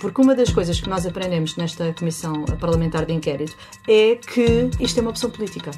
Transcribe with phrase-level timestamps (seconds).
[0.00, 3.56] Porque uma das coisas que nós aprendemos nesta Comissão Parlamentar de Inquérito
[3.86, 5.70] é que isto é uma opção política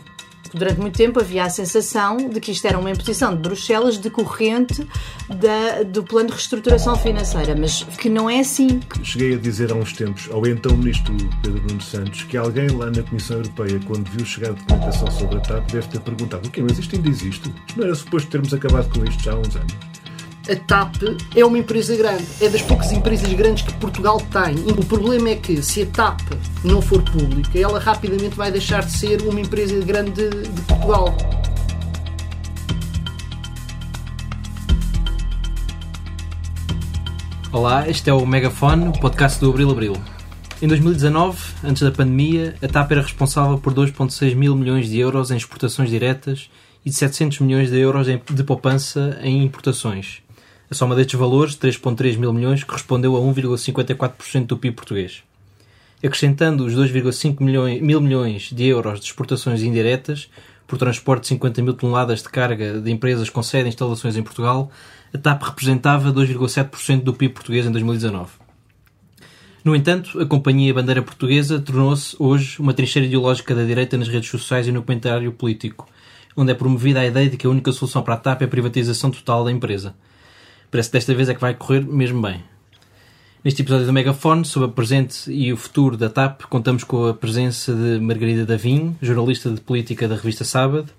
[0.55, 4.87] durante muito tempo havia a sensação de que isto era uma imposição de Bruxelas decorrente
[5.29, 8.81] da, do plano de reestruturação financeira, mas que não é assim.
[9.03, 12.91] Cheguei a dizer há uns tempos ao então ministro Pedro Nuno Santos que alguém lá
[12.91, 16.51] na Comissão Europeia, quando viu chegar a documentação sobre a TAP, deve ter perguntado: o
[16.51, 16.63] quê?
[16.63, 17.53] Mas isto ainda existe?
[17.69, 19.92] Isto não era suposto termos acabado com isto já há uns anos?
[20.51, 20.97] A TAP
[21.37, 22.25] é uma empresa grande.
[22.41, 24.57] É das poucas empresas grandes que Portugal tem.
[24.73, 26.21] O problema é que, se a TAP
[26.65, 31.17] não for pública, ela rapidamente vai deixar de ser uma empresa grande de, Portugal.
[37.53, 39.97] Olá, este é o Megafone, o podcast do Abril Abril.
[40.61, 45.31] Em 2019, antes da pandemia, a TAP era responsável por 2,6 mil milhões de euros
[45.31, 46.49] em exportações diretas
[46.85, 50.22] e de 700 milhões de euros de poupança em importações.
[50.73, 55.23] A soma destes valores, 3,3 mil milhões, correspondeu a 1,54% do PIB português.
[56.03, 57.43] Acrescentando os 2,5
[57.83, 60.31] mil milhões de euros de exportações indiretas,
[60.67, 64.23] por transporte de 50 mil toneladas de carga de empresas com sede e instalações em
[64.23, 64.71] Portugal,
[65.13, 68.31] a TAP representava 2,7% do PIB português em 2019.
[69.63, 74.31] No entanto, a companhia bandeira portuguesa tornou-se hoje uma trincheira ideológica da direita nas redes
[74.31, 75.87] sociais e no comentário político,
[76.35, 78.49] onde é promovida a ideia de que a única solução para a TAP é a
[78.49, 79.95] privatização total da empresa.
[80.73, 82.43] Parece que desta vez é que vai correr mesmo bem.
[83.45, 87.13] Neste episódio do Megafone, sobre o presente e o futuro da TAP, contamos com a
[87.13, 90.91] presença de Margarida Davim, jornalista de política da revista Sábado,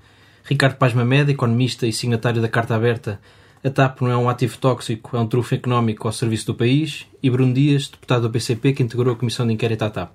[0.44, 3.20] Ricardo Paz Mamed, economista e signatário da Carta Aberta
[3.64, 7.08] A TAP não é um ativo tóxico, é um trufo económico ao serviço do país,
[7.24, 10.12] e Bruno Dias, deputado do PCP, que integrou a Comissão de Inquérito à TAP.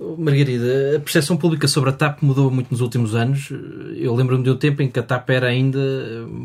[0.00, 3.50] Margarida, a percepção pública sobre a TAP mudou muito nos últimos anos.
[3.94, 5.78] Eu lembro-me de um tempo em que a TAP era ainda,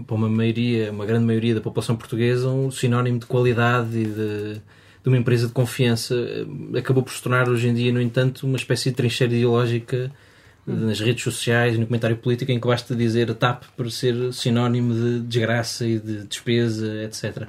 [0.06, 4.53] para uma maioria, uma grande maioria da população portuguesa, um sinónimo de qualidade e de,
[4.56, 6.16] de uma empresa de confiança.
[6.78, 10.12] Acabou por se tornar hoje em dia, no entanto, uma espécie de trincheira ideológica
[10.68, 14.34] nas redes sociais e no comentário político em que basta dizer a TAP para ser
[14.34, 17.47] sinónimo de desgraça e de despesa, etc.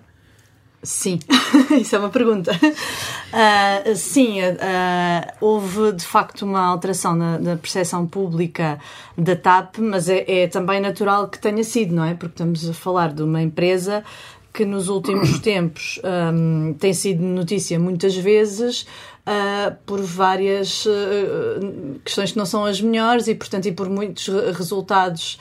[0.87, 1.19] Sim,
[1.81, 2.53] isso é uma pergunta.
[2.53, 8.79] Uh, sim, uh, houve de facto uma alteração na, na percepção pública
[9.19, 12.15] da TAP, mas é, é, também natural que tenha sido, não é?
[12.15, 14.05] Porque estamos a falar de uma empresa
[14.53, 18.87] que nos últimos tempos um, tem sido notícia muitas vezes
[19.27, 24.29] uh, por várias uh, questões que não são as melhores e, portanto, e por muitos
[24.57, 25.39] resultados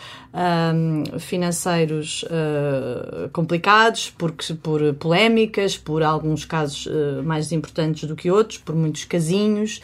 [1.18, 6.90] financeiros uh, complicados, porque, por polémicas, por alguns casos
[7.24, 9.80] mais importantes do que outros, por muitos casinhos.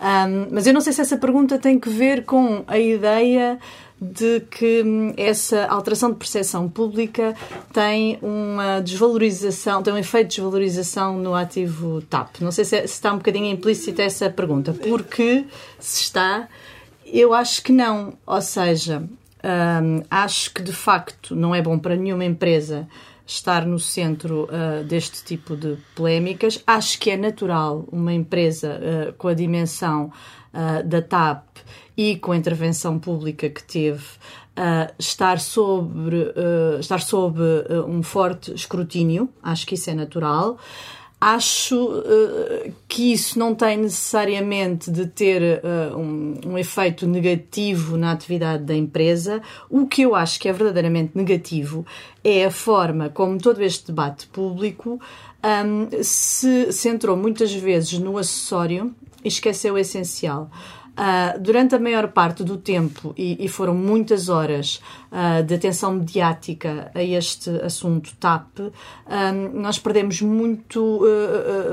[0.00, 3.60] Um, mas eu não sei se essa pergunta tem que ver com a ideia
[4.02, 7.36] de que hum, essa alteração de percepção pública
[7.72, 12.40] tem uma desvalorização, tem um efeito de desvalorização no ativo TAP.
[12.40, 15.44] Não sei se, é, se está um bocadinho implícita essa pergunta, porque
[15.78, 16.48] se está,
[17.06, 18.14] eu acho que não.
[18.26, 19.04] Ou seja,
[19.44, 22.88] hum, acho que de facto não é bom para nenhuma empresa
[23.24, 26.60] estar no centro uh, deste tipo de polémicas.
[26.66, 30.10] Acho que é natural uma empresa uh, com a dimensão
[30.52, 31.51] uh, da TAP
[31.96, 34.04] e com a intervenção pública que teve,
[34.56, 40.58] uh, estar sobre, uh, estar sob uh, um forte escrutínio, acho que isso é natural.
[41.24, 42.02] Acho
[42.88, 45.62] que isso não tem necessariamente de ter
[45.96, 49.40] um, um efeito negativo na atividade da empresa.
[49.70, 51.86] O que eu acho que é verdadeiramente negativo
[52.24, 55.00] é a forma como todo este debate público
[55.44, 58.92] um, se centrou muitas vezes no acessório
[59.24, 60.50] e esqueceu o essencial.
[60.92, 64.78] Uh, durante a maior parte do tempo, e, e foram muitas horas
[65.10, 71.00] uh, de atenção mediática a este assunto TAP, um, nós perdemos muito,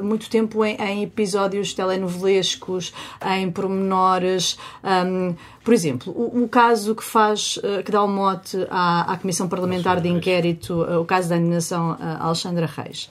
[0.01, 2.93] muito tempo em, em, episódios telenovelescos,
[3.37, 4.57] em pormenores.
[4.83, 5.35] Um,
[5.65, 9.99] por exemplo, o, o, caso que faz, que dá o mote à, à Comissão Parlamentar
[9.99, 13.09] de Inquérito, o caso da indignação Alexandra Reis.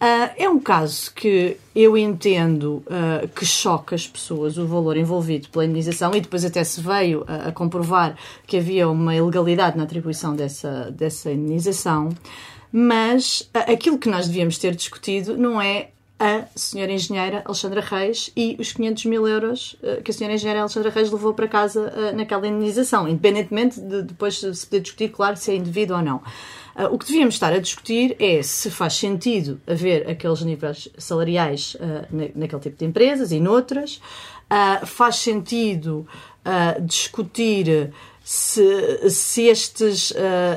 [0.00, 5.48] Uh, é um caso que eu entendo uh, que choca as pessoas o valor envolvido
[5.48, 8.16] pela indenização e depois até se veio a, a comprovar
[8.46, 12.10] que havia uma ilegalidade na atribuição dessa, dessa indenização,
[12.70, 18.30] mas uh, aquilo que nós devíamos ter discutido não é a senhora engenheira Alexandra Reis
[18.36, 22.44] e os 500 mil euros que a senhora engenheira Alexandra Reis levou para casa naquela
[22.48, 26.20] indenização, independentemente de depois se poder discutir, claro, se é indevido ou não.
[26.78, 31.74] Uh, o que devíamos estar a discutir é se faz sentido haver aqueles níveis salariais
[31.74, 33.96] uh, na, naquele tipo de empresas e noutras.
[34.48, 36.06] Uh, faz sentido
[36.80, 37.92] discutir
[38.24, 40.14] se, se estes,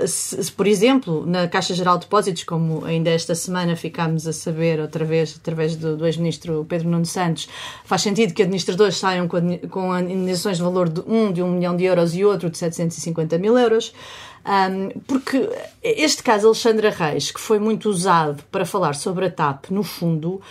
[0.07, 4.79] se, por exemplo, na Caixa Geral de Depósitos, como ainda esta semana ficámos a saber
[4.79, 7.49] outra vez, através do, do ex-ministro Pedro Nuno Santos,
[7.83, 11.75] faz sentido que administradores saiam com, com indenizações de valor de um de um milhão
[11.75, 13.91] de euros e outro de 750 mil euros.
[14.45, 15.49] Um, porque
[15.83, 20.41] este caso Alexandra Reis, que foi muito usado para falar sobre a TAP, no fundo,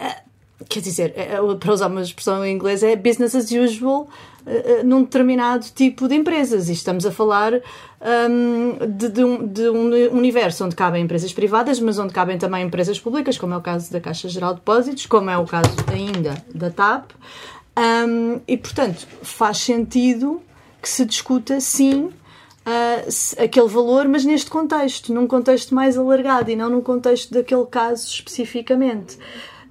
[0.00, 4.08] uh, quer dizer, uh, para usar uma expressão em inglês, é business as usual
[4.46, 6.68] uh, num determinado tipo de empresas.
[6.68, 11.80] E estamos a falar um, de, de, um, de, um, universo onde cabem empresas privadas,
[11.80, 15.06] mas onde cabem também empresas públicas, como é o caso da Caixa Geral de Depósitos,
[15.06, 17.10] como é o caso ainda da TAP.
[18.46, 20.42] E, portanto, faz sentido
[20.80, 22.12] que se discuta, sim,
[22.66, 27.66] uh, aquele valor, mas neste contexto, num contexto mais alargado e não num contexto daquele
[27.66, 29.18] caso especificamente.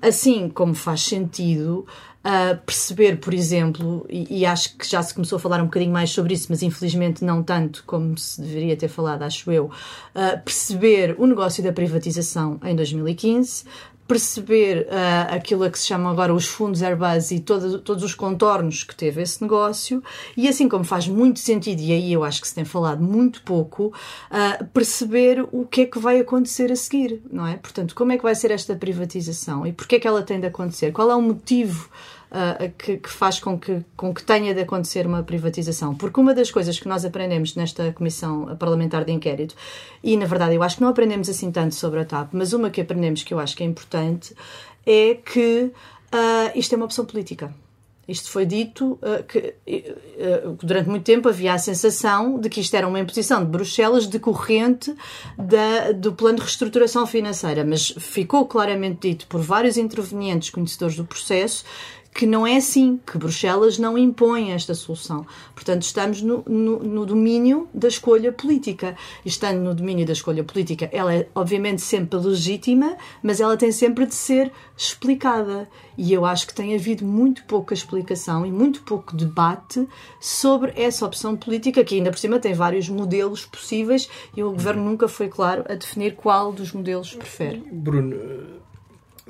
[0.01, 1.85] Assim como faz sentido
[2.25, 5.91] uh, perceber, por exemplo, e, e, acho que já se começou a falar um bocadinho
[5.91, 10.43] mais sobre isso, mas infelizmente não tanto como se deveria ter falado, acho eu, uh,
[10.43, 13.65] perceber o negócio da privatização em 2015,
[14.11, 18.13] perceber uh, aquilo a que se chama agora os fundos Airbus e todo, todos os
[18.13, 20.03] contornos que teve esse negócio,
[20.35, 23.41] e assim como faz muito sentido, e aí eu acho que se tem falado muito
[23.43, 27.55] pouco, uh, perceber o que é que vai acontecer a seguir, não é?
[27.55, 30.47] Portanto, como é que vai ser esta privatização e porquê é que ela tem de
[30.47, 30.91] acontecer?
[30.91, 31.89] Qual é o motivo
[32.31, 35.93] uh, que, que, faz com que, com que tenha de acontecer uma privatização.
[35.93, 39.55] Porque uma das coisas que nós aprendemos nesta Comissão Parlamentar de Inquérito,
[40.03, 42.69] e na verdade eu acho que não aprendemos assim tanto sobre a TAP, mas uma
[42.69, 44.33] que aprendemos que eu acho que é importante,
[44.85, 45.71] é que
[46.13, 47.53] uh, isto é uma opção política.
[48.07, 52.75] Isto foi dito uh, que uh, durante muito tempo havia a sensação de que isto
[52.75, 54.93] era uma imposição de Bruxelas decorrente
[55.37, 61.05] da, do plano de reestruturação financeira, mas ficou claramente dito por vários intervenientes conhecedores do
[61.05, 61.63] processo
[62.13, 65.25] que não é assim, que Bruxelas não impõe esta solução.
[65.55, 68.97] Portanto, estamos no, no, no, domínio da escolha política.
[69.25, 74.05] Estando no domínio da escolha política, ela é obviamente sempre legítima, mas ela tem sempre
[74.05, 75.69] de ser explicada.
[75.97, 79.87] E eu acho que tem havido muito pouca explicação e muito pouco debate
[80.19, 84.83] sobre essa opção política, que ainda por cima tem vários modelos possíveis e o governo
[84.83, 87.63] nunca foi claro a definir qual dos modelos prefere.
[87.71, 88.60] Bruno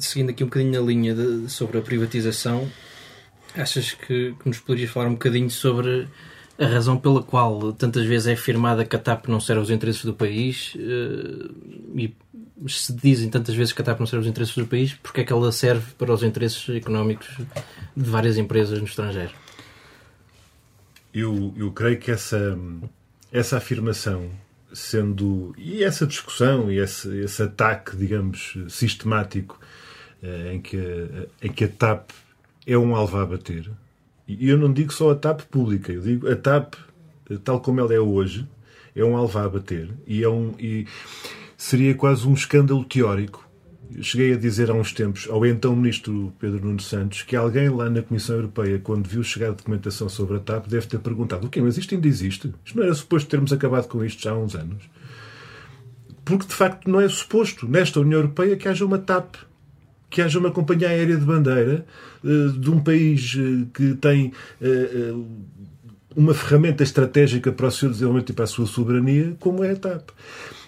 [0.05, 2.69] seguindo aqui um bocadinho na linha de, sobre a privatização,
[3.55, 6.07] achas que, que, nos poderias falar um bocadinho sobre
[6.57, 10.05] a razão pela qual tantas vezes é afirmada que a TAP não serve aos interesses
[10.05, 11.53] do país uh,
[11.95, 12.15] e
[12.67, 15.23] se dizem tantas vezes que a TAP não serve aos interesses do país, porque é
[15.23, 17.27] que ela serve para os interesses económicos
[17.95, 19.31] de várias empresas no estrangeiro?
[21.13, 22.57] Eu, eu creio que essa,
[23.31, 24.29] essa afirmação
[24.73, 29.90] sendo e essa discussão e esse, esse ataque, digamos, sistemático eh,
[30.53, 32.11] em que, eh, em que a TAP
[32.65, 33.69] é um alvo a bater.
[34.27, 36.75] E eu não digo só a TAP pública, eu digo a TAP,
[37.29, 38.47] eh, tal como ela é hoje,
[38.95, 39.89] é um alvo a bater.
[40.05, 40.85] E, é um, e
[41.57, 43.49] seria quase um escândalo teórico.
[44.01, 47.89] Cheguei a dizer há uns tempos ao então ministro Pedro Nuno Santos que alguém lá
[47.89, 51.49] na Comissão Europeia, quando viu chegar a documentação sobre a TAP, deve ter perguntado: o
[51.49, 51.61] quê?
[51.61, 52.53] Mas isto ainda existe?
[52.63, 54.89] Isto não era suposto termos acabado com isto já há uns anos?
[56.23, 59.35] Porque de facto não é suposto nesta União Europeia que haja uma TAP
[60.11, 61.85] que haja uma companhia aérea de bandeira
[62.23, 65.25] uh, de um país uh, que tem uh,
[66.15, 69.75] uma ferramenta estratégica para o seu desenvolvimento e para a sua soberania, como é a
[69.75, 70.09] TAP.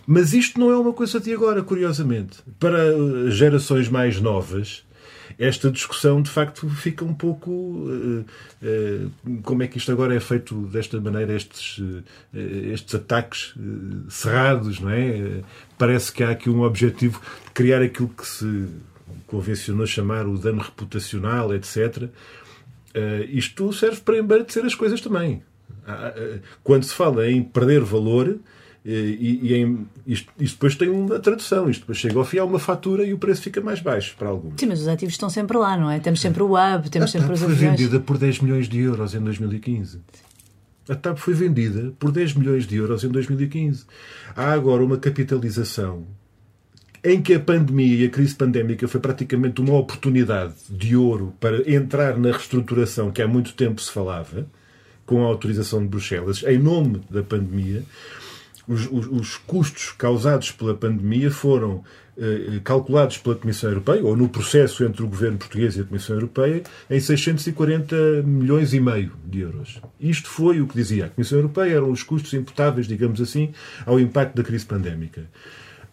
[0.08, 2.40] Mas isto não é uma coisa de agora, curiosamente.
[2.60, 4.84] Para gerações mais novas,
[5.38, 8.26] esta discussão de facto fica um pouco uh,
[8.62, 13.54] uh, como é que isto agora é feito desta maneira, estes, uh, estes ataques
[14.10, 15.42] cerrados, não é?
[15.78, 18.68] Parece que há aqui um objetivo de criar aquilo que se
[19.34, 22.04] convencionou chamar o dano reputacional, etc.
[22.04, 22.10] Uh,
[22.94, 25.42] eh, isto serve para embaratecer as coisas também.
[25.88, 28.40] Uh, quando se fala em perder valor, uh,
[28.86, 32.46] e, e em, isto, isto, depois tem uma tradução, isto depois chega ao fim, há
[32.46, 34.54] uma fatura e o preço fica mais baixo para alguns.
[34.60, 36.00] Sim, mas os ativos estão sempre lá, não é?
[36.00, 38.80] Temos sempre o hub, temos a sempre TAP os foi vendida por 10 milhões de
[38.82, 40.00] euros em 2015.
[40.88, 43.86] A TAP foi vendida por 10 milhões de euros em 2015.
[44.36, 46.06] Há agora uma capitalização
[47.04, 51.70] em que a pandemia e a crise pandémica foi praticamente uma oportunidade de ouro para
[51.70, 54.48] entrar na reestruturação que há muito tempo se falava,
[55.06, 57.84] com a autorização de Bruxelas, em nome da pandemia,
[58.66, 61.84] os, os, os custos causados pela pandemia foram
[62.18, 66.16] eh, calculados pela Comissão Europeia, ou no processo entre o governo português e a Comissão
[66.16, 69.82] Europeia, em 640 milhões e meio de euros.
[70.00, 73.52] Isto foi o que dizia a Comissão Europeia, eram os custos imputáveis, digamos assim,
[73.86, 75.28] ao impacto da crise pandémica.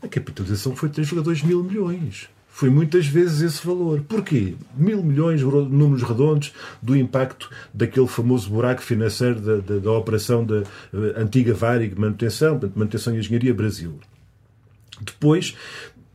[0.02, 2.28] A capitalização foi 3,2 mil milhões.
[2.48, 4.02] Foi muitas vezes esse valor.
[4.02, 4.54] Porquê?
[4.76, 6.52] Mil milhões, números redondos,
[6.82, 10.66] do impacto daquele famoso buraco financeiro da, da, da operação da uh,
[11.16, 13.98] antiga Varig Manutenção, Manutenção e Engenharia Brasil.
[15.00, 15.56] Depois,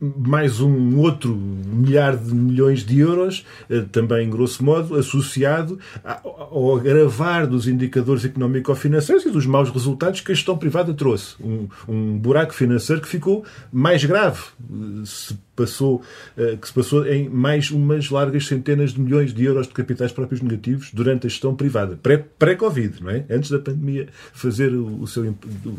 [0.00, 7.46] mais um outro milhar de milhões de euros, eh, também grosso modo, associado ao agravar
[7.46, 11.36] dos indicadores económico-financeiros e dos maus resultados que a gestão privada trouxe.
[11.42, 16.02] Um, um buraco financeiro que ficou mais grave, eh, se passou,
[16.36, 20.12] eh, que se passou em mais umas largas centenas de milhões de euros de capitais
[20.12, 21.98] próprios negativos durante a gestão privada,
[22.38, 23.24] pré-Covid, não é?
[23.30, 25.34] Antes da pandemia fazer o seu,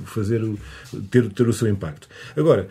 [0.06, 0.58] fazer o,
[1.12, 2.10] ter, ter o seu impacto.
[2.36, 2.68] Agora,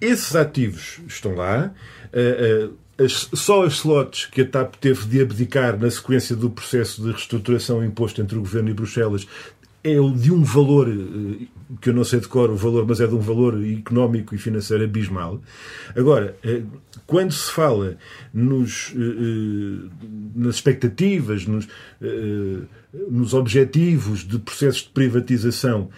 [0.00, 1.72] esses ativos estão lá.
[2.12, 7.02] Eh, eh, só as slots que a TAP teve de abdicar na sequência do processo
[7.02, 9.26] de reestruturação imposto entre o Governo e Bruxelas
[9.84, 11.46] é de um valor eh,
[11.80, 14.38] que eu não sei de cor o valor, mas é de um valor económico e
[14.38, 15.40] financeiro abismal.
[15.94, 16.36] Agora,
[17.06, 17.98] quando se fala
[18.32, 18.94] nos,
[20.34, 21.68] nas expectativas, nos,
[23.10, 25.90] nos objetivos de processos de privatização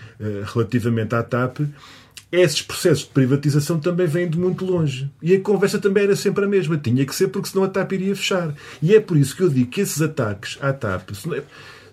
[0.52, 1.60] relativamente à TAP,
[2.32, 5.10] esses processos de privatização também vêm de muito longe.
[5.20, 6.76] E a conversa também era sempre a mesma.
[6.76, 8.54] Tinha que ser porque senão a TAP iria fechar.
[8.80, 11.10] E é por isso que eu digo que esses ataques à TAP,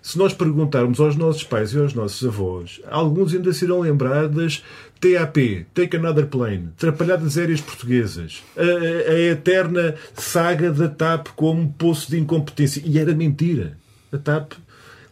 [0.00, 4.28] se nós perguntarmos aos nossos pais e aos nossos avós, alguns ainda se irão lembrar
[4.28, 4.62] das
[5.00, 11.72] TAP, Take Another Plane, Trapalhadas Aéreas Portuguesas, a, a, a eterna saga da TAP como
[11.72, 12.82] poço de incompetência.
[12.84, 13.76] E era mentira.
[14.12, 14.52] A TAP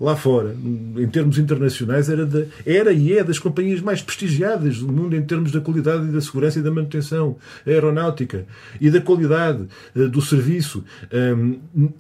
[0.00, 4.92] lá fora, em termos internacionais, era, de, era e é das companhias mais prestigiadas do
[4.92, 7.36] mundo em termos da qualidade e da segurança e da manutenção
[7.66, 8.46] aeronáutica
[8.80, 10.84] e da qualidade uh, do serviço.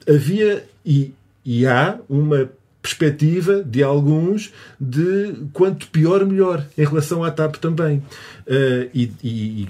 [0.06, 1.12] Havia e,
[1.44, 2.50] e há uma
[2.86, 7.98] perspectiva de alguns de quanto pior, melhor, em relação à TAP também.
[8.46, 9.68] Uh, e, e,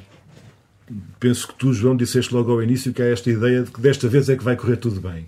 [1.18, 4.06] penso que tu, João, disseste logo ao início que há esta ideia de que desta
[4.06, 5.26] vez é que vai correr tudo bem.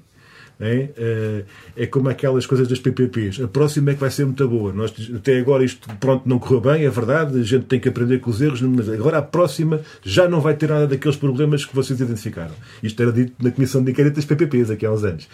[0.61, 1.45] É?
[1.77, 3.41] É como aquelas coisas das PPPs.
[3.41, 4.73] A próxima é que vai ser muito boa.
[4.73, 8.19] Nós, até agora isto pronto não correu bem, é verdade, a gente tem que aprender
[8.19, 11.75] com os erros, mas agora a próxima já não vai ter nada daqueles problemas que
[11.75, 12.55] vocês identificaram.
[12.83, 15.29] Isto era dito na Comissão de Inquérito das PPPs aqui há uns anos.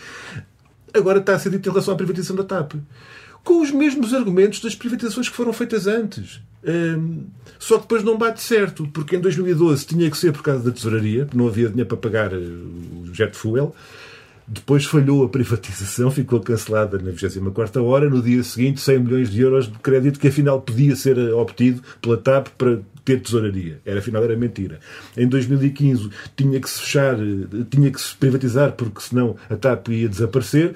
[0.93, 2.75] Agora está a ser dito em relação à privatização da TAP.
[3.43, 6.41] Com os mesmos argumentos das privatizações que foram feitas antes.
[6.63, 7.21] Um, ehm,
[7.59, 10.71] só que depois não bate certo, porque em 2012 tinha que ser por causa da
[10.71, 13.75] tesouraria, não havia dinheiro para pagar eh, o jet fuel.
[14.47, 18.11] Depois falhou a privatização, ficou cancelada na 24 hora.
[18.11, 22.19] No dia seguinte, 100 milhões de euros de crédito que afinal podia ser obtido pela
[22.19, 23.81] TAP para ter tesouraria.
[23.85, 24.81] Era, afinal, era mentira.
[25.17, 27.17] Em 2015 tinha que se fechar,
[27.71, 30.75] tinha que se privatizar porque senão a TAP ia desaparecer.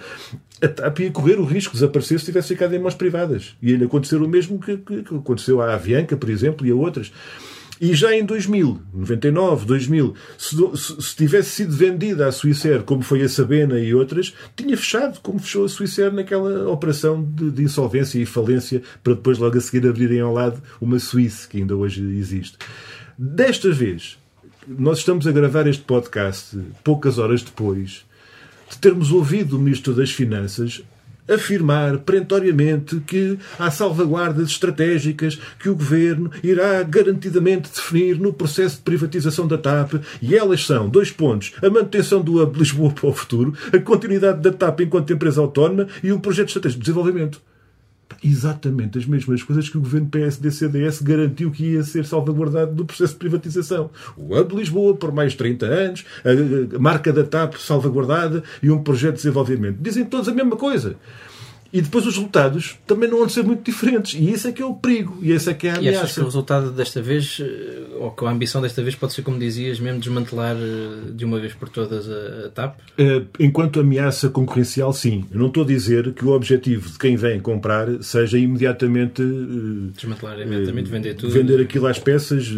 [0.62, 3.54] A TAP ia correr o risco de desaparecer se tivesse ficado em mãos privadas.
[3.62, 6.74] E ia acontecer o mesmo que, que, que aconteceu à Avianca, por exemplo, e a
[6.74, 7.12] outras.
[7.80, 13.22] E já em 2000, 99, 2000, se, se, tivesse sido vendida a Suícer, como foi
[13.22, 18.18] a Sabena e outras, tinha fechado, como fechou a Suícer naquela operação de, de insolvência
[18.18, 22.02] e falência, para depois logo a seguir abrirem ao lado uma Suíça, que ainda hoje
[22.16, 22.58] existe.
[23.16, 24.18] Desta vez,
[24.66, 28.04] nós estamos a gravar este podcast poucas horas depois
[28.68, 30.82] de termos ouvido o Ministro das Finanças
[31.28, 38.82] afirmar perentoriamente que há salvaguardas estratégicas que o Governo irá garantidamente definir no processo de
[38.82, 43.12] privatização da TAP e elas são, dois pontos, a manutenção do Hub Lisboa para o
[43.12, 47.40] futuro, a continuidade da TAP enquanto empresa autónoma e um projeto estratégico de desenvolvimento
[48.22, 53.12] exatamente as mesmas coisas que o governo PSD-CDS garantiu que ia ser salvaguardado do processo
[53.12, 53.90] de privatização.
[54.16, 58.82] O Hub Lisboa por mais de 30 anos, a marca da TAP salvaguardada e um
[58.82, 59.78] projeto de desenvolvimento.
[59.80, 60.96] Dizem todos a mesma coisa.
[61.70, 64.18] E depois os resultados também não vão ser muito diferentes.
[64.18, 65.18] E esse é que é o perigo.
[65.20, 65.96] E esse é que é a ameaça.
[65.96, 69.12] E achas que o resultado desta vez, eh, ou que a ambição desta vez pode
[69.12, 72.78] ser, como dizias, mesmo desmantelar eh, de uma vez por todas a, TAP?
[72.96, 75.26] Eh, enquanto ameaça concorrencial, sim.
[75.30, 79.22] Eu não estou a dizer que o objetivo de quem vem comprar seja imediatamente...
[79.94, 81.32] Desmantelar imediatamente, vender tudo.
[81.32, 82.50] Vender aquilo às peças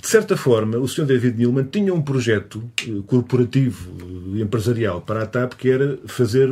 [0.00, 1.04] de certa forma, o Sr.
[1.04, 3.90] David Newman tinha um projeto eh, corporativo
[4.34, 6.48] e empresarial para a TAP que era fazer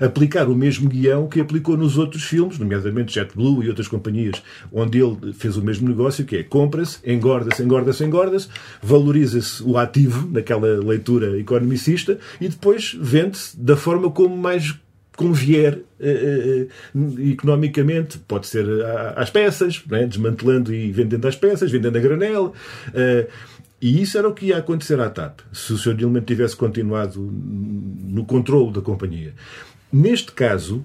[0.00, 4.98] aplicar o mesmo guião que aplicou nos outros filmes, nomeadamente JetBlue e outras companhias, onde
[4.98, 8.48] ele fez o mesmo negócio, que é compra-se, engorda-se, engorda-se, engorda-se,
[8.82, 14.74] valoriza-se o ativo naquela leitura economicista e depois vende-se da forma como mais
[15.16, 18.18] convier uh, uh, economicamente.
[18.18, 18.66] Pode ser
[19.16, 20.06] às peças, é?
[20.06, 22.54] desmantelando e vendendo às peças, vendendo a granel.
[22.88, 23.30] Uh,
[23.80, 25.94] e isso era o que ia acontecer à TAP, se o Sr.
[25.94, 29.34] Dilma tivesse continuado no controle da companhia.
[29.92, 30.84] Neste caso,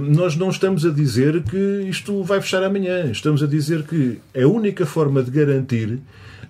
[0.00, 3.08] nós não estamos a dizer que isto vai fechar amanhã.
[3.12, 6.00] Estamos a dizer que a única forma de garantir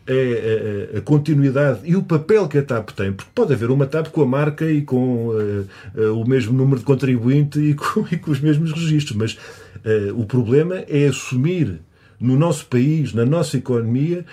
[0.07, 3.87] é a, a, continuidade e o papel que a TAP tem, porque pode haver uma
[3.87, 8.07] TAP com a marca e com uh, uh, o mesmo número de contribuinte e com,
[8.11, 11.81] e com os mesmos registros, mas uh, o problema é assumir
[12.21, 14.25] no nosso país, na nossa economia,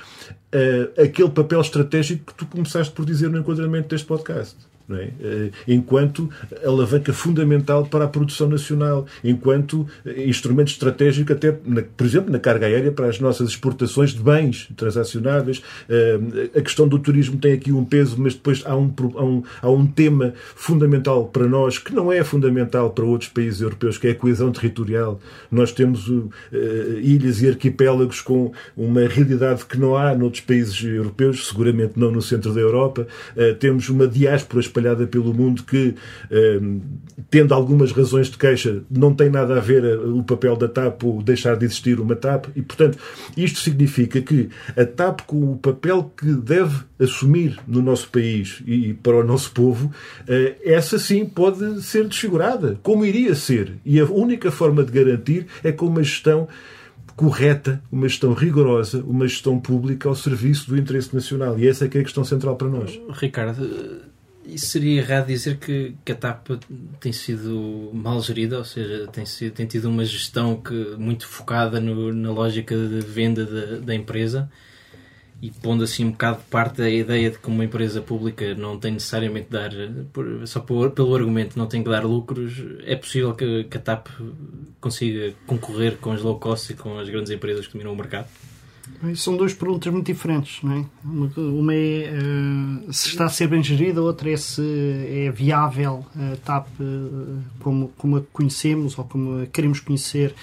[0.96, 5.10] aquele papel estratégico que tu começaste por dizer no enquadramento deste podcast é?
[5.22, 6.30] Eh, enquanto
[6.66, 9.88] alavanca fundamental para a produção nacional, enquanto
[10.26, 15.62] instrumento estratégico, até, por exemplo, na carga aérea, para as nossas exportações de bens transacionáveis.
[15.88, 16.20] Eh,
[16.56, 19.70] a questão do turismo tem aqui um peso, mas depois há um, há um, há
[19.70, 24.12] um tema fundamental para nós, que não é fundamental para outros países europeus, que é
[24.12, 25.20] a coesão territorial.
[25.52, 26.12] Nós temos
[27.02, 32.22] ilhas e arquipélagos com uma realidade que não há noutros países europeus, seguramente não no
[32.22, 33.08] centro da Europa.
[33.60, 35.96] Temos uma diáspora espalhada pelo mundo que,
[36.32, 36.60] eh,
[37.30, 41.04] tendo algumas razões de queixa, não tem nada a ver eh, o papel da TAP
[41.04, 42.48] ou deixar de existir uma TAP.
[42.56, 42.98] E, portanto,
[43.36, 48.94] isto significa que a TAP, com o papel que deve assumir no nosso país e
[48.94, 49.92] para o nosso povo,
[50.28, 53.74] eh, essa sim pode ser desfigurada, como iria ser.
[53.86, 56.48] E a única forma de garantir é com uma gestão
[57.20, 61.60] correta, uma gestão rigorosa, uma gestão pública ao serviço do interesse nacional.
[61.60, 62.98] E essa é que é a questão central para nós.
[63.10, 63.62] Ricardo,
[64.54, 66.50] isso seria errado dizer que, que a TAP
[67.00, 71.80] tem sido mal gerida, ou seja, tem, sido, tem tido uma gestão que, muito focada
[71.80, 74.50] no, na lógica de venda da, da empresa
[75.42, 78.78] e pondo assim um bocado de parte a ideia de que uma empresa pública não
[78.78, 79.72] tem necessariamente de dar,
[80.46, 82.54] só por, pelo argumento não tem que dar lucros,
[82.86, 84.08] é possível que, que a TAP
[84.82, 88.28] consiga concorrer com as low cost e com as grandes empresas que dominam o mercado?
[89.16, 90.62] São duas perguntas muito diferentes.
[90.62, 90.86] Não é?
[91.40, 94.62] Uma é uh, se está a ser bem gerida, a outra é se
[95.10, 100.36] é viável a TAP uh, como, como a conhecemos ou como a queremos conhecer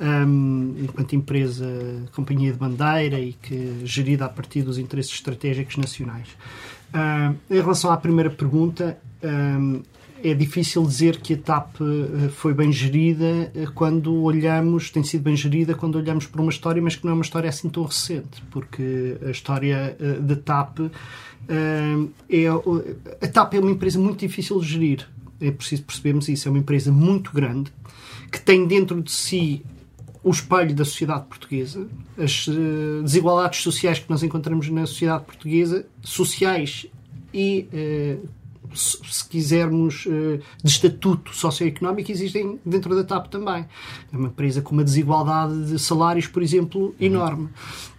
[0.00, 1.66] um, enquanto empresa,
[2.12, 6.28] companhia de bandeira e que gerida a partir dos interesses estratégicos nacionais.
[6.94, 9.82] Uh, em relação à primeira pergunta, um,
[10.22, 15.22] é difícil dizer que a TAP eh, foi bem gerida eh, quando olhamos, tem sido
[15.22, 17.84] bem gerida quando olhamos para uma história, mas que não é uma história assim tão
[17.84, 20.78] recente, porque a história eh, da TAP
[22.28, 22.46] é.
[23.20, 25.08] A TAP é uma empresa muito difícil de gerir.
[25.40, 26.46] É preciso percebermos isso.
[26.46, 27.72] É uma empresa muito grande
[28.30, 29.64] que tem dentro de si
[30.22, 32.46] o espelho da sociedade portuguesa, as
[33.02, 36.86] desigualdades sociais que nós encontramos na sociedade portuguesa, sociais
[37.32, 37.66] e
[38.74, 43.64] se quisermos, eh, de estatuto socioeconómico, existem dentro da TAP também.
[44.12, 47.48] É uma empresa com uma desigualdade de salários, por exemplo, enorme.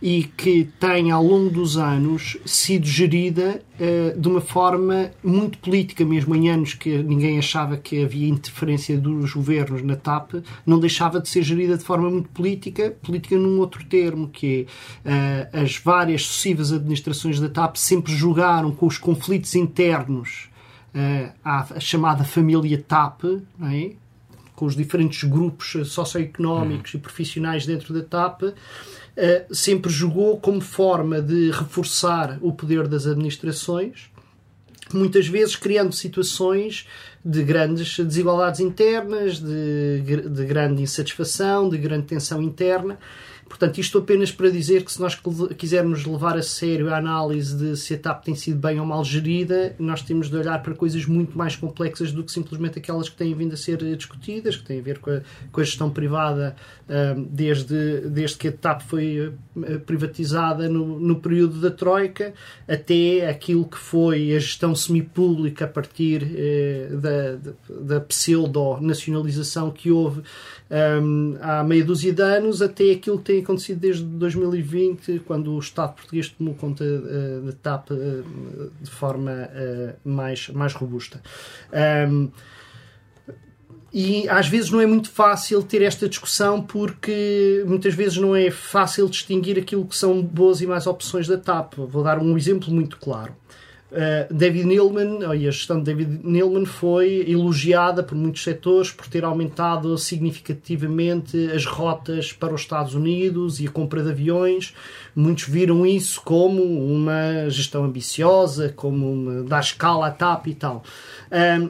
[0.01, 6.03] E que tem, ao longo dos anos, sido gerida uh, de uma forma muito política,
[6.05, 11.19] mesmo em anos que ninguém achava que havia interferência dos governos na TAP, não deixava
[11.19, 14.67] de ser gerida de forma muito política, política num outro termo, que
[15.05, 20.51] é uh, as várias sucessivas administrações da TAP sempre jogaram com os conflitos internos
[20.95, 23.23] uh, à chamada família TAP,
[23.61, 23.91] é?
[24.55, 26.99] com os diferentes grupos socioeconómicos uhum.
[26.99, 28.53] e profissionais dentro da TAP, uh,
[29.55, 34.11] sempre jogou como forma de reforçar o poder das administrações,
[34.93, 36.87] muitas vezes criando situações
[37.23, 42.97] de grandes desigualdades internas, de, de grande insatisfação, de grande tensão interna
[43.51, 45.19] Portanto, isto apenas para dizer que se nós
[45.57, 49.03] quisermos levar a sério a análise de se a TAP tem sido bem ou mal
[49.03, 53.17] gerida, nós temos de olhar para coisas muito mais complexas do que simplesmente aquelas que
[53.17, 56.55] têm vindo a ser discutidas, que têm a ver com a, com a gestão privada
[57.29, 59.33] desde, desde que a TAP foi
[59.63, 62.33] eh, privatizada no, no período da Troika,
[62.67, 70.21] até aquilo que foi a gestão semipública a partir eh, da, da pseudo-nacionalização que houve
[71.41, 75.93] há meia dúzia de anos até aquilo que tem acontecido desde 2020, quando o Estado
[75.95, 81.21] português tomou conta uh, da TAP uh, de forma uh, mais, mais robusta.
[82.09, 82.29] Um,
[83.93, 88.49] e às vezes não é muito fácil ter esta discussão porque muitas vezes não é
[88.49, 91.73] fácil distinguir aquilo que são boas e más opções da TAP.
[91.75, 93.35] Vou dar um exemplo muito claro.
[93.91, 99.05] Uh, David Neilman, e a gestão de David Neilman foi elogiada por muitos setores por
[99.07, 104.73] ter aumentado significativamente as rotas para os Estados Unidos e a compra de aviões.
[105.13, 110.83] Muitos viram isso como uma gestão ambiciosa, como uma, dar escala TAP e tal.
[111.29, 111.69] Uh,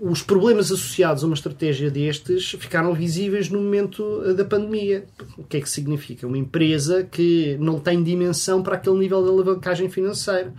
[0.00, 5.04] os problemas associados a uma estratégia destes ficaram visíveis no momento da pandemia.
[5.36, 6.26] O que é que significa?
[6.26, 10.54] Uma empresa que não tem dimensão para aquele nível de alavancagem financeira.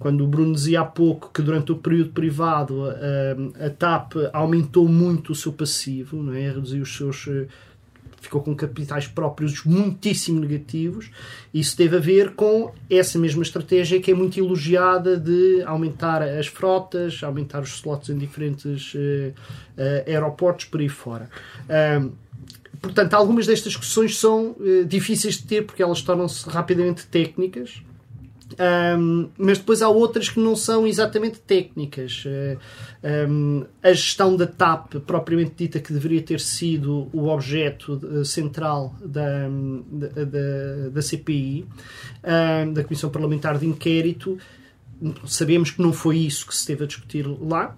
[0.00, 4.88] Quando o Bruno dizia há pouco que durante o período privado a, a TAP aumentou
[4.88, 6.50] muito o seu passivo, não é?
[6.50, 7.28] reduziu os seus
[8.20, 11.10] ficou com capitais próprios muitíssimo negativos.
[11.52, 16.46] Isso teve a ver com essa mesma estratégia que é muito elogiada de aumentar as
[16.46, 21.28] frotas, aumentar os slots em diferentes uh, uh, aeroportos por aí fora.
[22.80, 27.82] Portanto, algumas destas discussões são uh, difíceis de ter porque elas tornam-se rapidamente técnicas.
[28.58, 32.24] Um, mas depois há outras que não são exatamente técnicas.
[33.28, 39.48] Um, a gestão da TAP, propriamente dita, que deveria ter sido o objeto central da,
[39.90, 41.66] da, da, CPI,
[42.24, 44.38] um, da Comissão Parlamentar de Inquérito,
[45.26, 47.76] sabemos que não foi isso que se teve a discutir lá.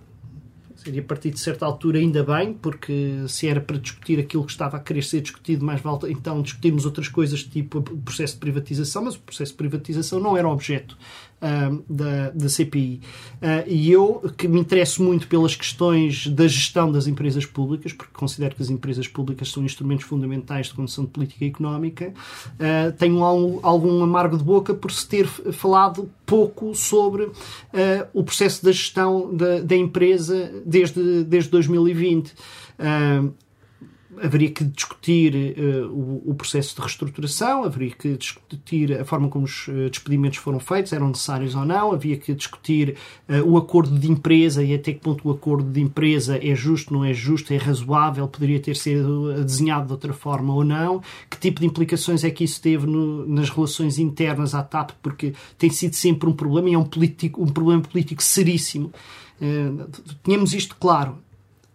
[0.83, 4.51] Seria a partir de certa altura ainda bem, porque se era para discutir aquilo que
[4.51, 8.41] estava a querer ser discutido, mais vale então discutirmos outras coisas, tipo o processo de
[8.41, 10.99] privatização, mas o processo de privatização não era objeto
[11.89, 13.01] da, da CPI.
[13.41, 18.13] Uh, e eu, que me interesso muito pelas questões da gestão das empresas públicas, porque
[18.13, 22.15] considero que as empresas públicas são instrumentos fundamentais de condução de política económica,
[22.55, 27.33] uh, tenho algum, algum amargo de boca por se ter falado pouco sobre uh,
[28.15, 32.33] o processo da gestão da, da empresa desde, desde 2020
[34.21, 39.45] haveria que discutir uh, o, o, processo de reestruturação, haveria que discutir a forma como
[39.45, 42.97] os uh, despedimentos foram feitos, eram necessários ou não, havia que discutir
[43.29, 46.93] uh, o acordo de empresa e até que ponto o acordo de empresa é justo,
[46.93, 51.39] não é justo, é razoável, poderia ter sido desenhado de outra forma ou não, que
[51.39, 55.71] tipo de implicações é que isso teve no, nas relações internas à TAP, porque tem
[55.71, 58.93] sido sempre um problema e é um, político, um problema político seríssimo.
[60.23, 61.19] tínhamos isto claro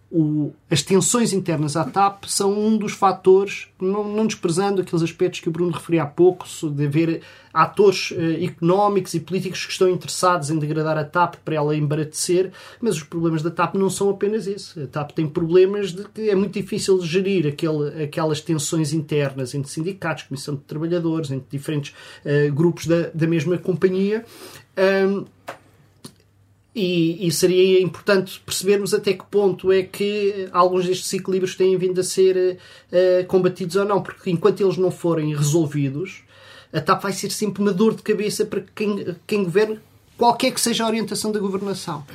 [0.09, 5.41] o, as tensões internas à TAP são um dos fatores, não, não, desprezando aqueles aspectos
[5.41, 7.21] que o Bruno referia há pouco, de haver
[7.53, 12.51] atores eh, económicos e políticos que estão interessados em degradar a TAP para ela embaratecer,
[12.79, 14.81] mas os problemas da TAP não são apenas isso.
[14.81, 19.69] A TAP tem problemas de que é muito difícil gerir aquele, aquelas tensões internas entre
[19.69, 21.93] sindicatos, comissão de trabalhadores, entre diferentes
[22.23, 24.23] uh, grupos da, da mesma companhia.
[24.77, 25.25] Um,
[26.79, 31.99] e, e, seria importante percebermos até que ponto é que alguns destes equilíbrios têm vindo
[31.99, 32.59] a ser
[32.91, 36.21] uh, combatidos ou não, porque enquanto eles não forem resolvidos,
[36.71, 39.81] a TAP vai ser sempre uma dor de cabeça para quem, quem governa,
[40.15, 42.05] qualquer que seja a orientação da governação.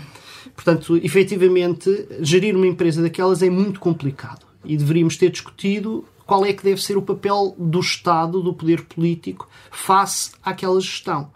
[0.54, 6.52] Portanto, efetivamente, gerir uma empresa daquelas é muito complicado e deveríamos ter discutido qual é
[6.52, 11.30] que deve ser o papel do Estado, do poder político, face àquela gestão.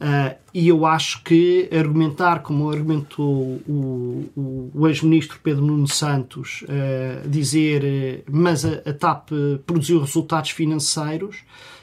[0.00, 6.62] Uh, e eu acho que argumentar, como argumentou o, o, o ex-ministro Pedro Nuno Santos,
[6.62, 9.30] uh, dizer uh, mas a, a, TAP
[9.66, 11.38] produziu resultados financeiros,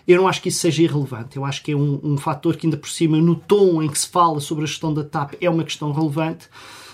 [0.08, 1.36] eu não acho que isso seja irrelevante.
[1.36, 4.00] Eu acho que é um, um fator que, ainda por cima, no tom em que
[4.00, 6.48] se fala sobre a gestão da TAP, é uma questão relevante,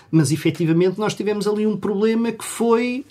[0.10, 3.06] mas efetivamente nós tivemos ali um problema que foi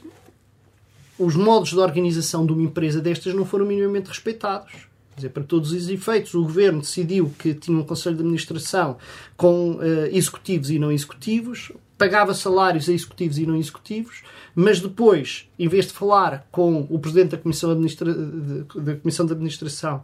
[1.16, 5.73] os modos de organização de uma empresa destas não foram minimamente respeitados dizer, para todos
[5.73, 8.96] os efeitos, o governo decidiu que tinha um conselho de administração
[9.37, 14.23] com uh, executivos e não executivos, pagava salários a executivos e não executivos,
[14.55, 19.33] mas depois, em vez de falar com o presidente da Comissão, Administra da Comissão de
[19.33, 20.03] Administração,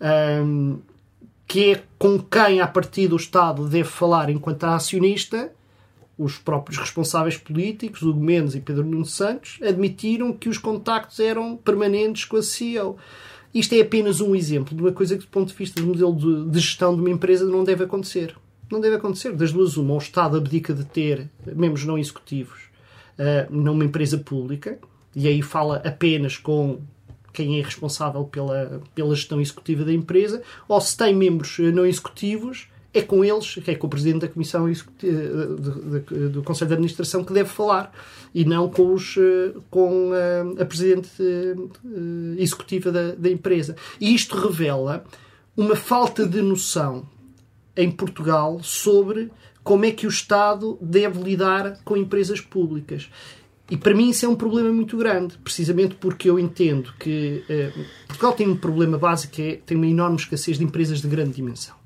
[0.00, 0.78] um, ehm,
[1.46, 5.50] que é com quem, a partir do Estado, deve falar enquanto acionista,
[6.18, 11.56] os próprios responsáveis políticos, Hugo Mendes e Pedro Nuno Santos, admitiram que os contactos eram
[11.56, 12.98] permanentes com a CEO.
[13.54, 16.14] Isto é apenas um exemplo de uma coisa que, do ponto de vista do modelo
[16.14, 18.36] de, de gestão de uma empresa, não deve acontecer.
[18.70, 19.32] Não deve acontecer.
[19.32, 22.58] Das duas, uma, o Estado abdica de ter membros não executivos
[23.18, 24.78] uh, numa empresa pública,
[25.16, 26.80] e aí fala apenas com
[27.32, 32.68] quem é responsável pela, pela gestão executiva da empresa, ou se tem membros não executivos,
[32.92, 34.66] é com eles, que é com o Presidente da Comissão
[36.32, 37.92] do Conselho de Administração que deve falar
[38.34, 41.54] e não com, os, eh, com a, a Presidente eh,
[42.38, 43.76] Executiva da, da empresa.
[44.00, 45.04] E isto revela
[45.56, 47.06] uma falta de noção
[47.76, 49.30] em Portugal sobre
[49.62, 53.10] como é que o Estado deve lidar com empresas públicas.
[53.70, 57.70] E para mim isso é um problema muito grande, precisamente porque eu entendo que eh,
[58.06, 61.32] Portugal tem um problema básico, que é, tem uma enorme escassez de empresas de grande
[61.32, 61.77] dimensão.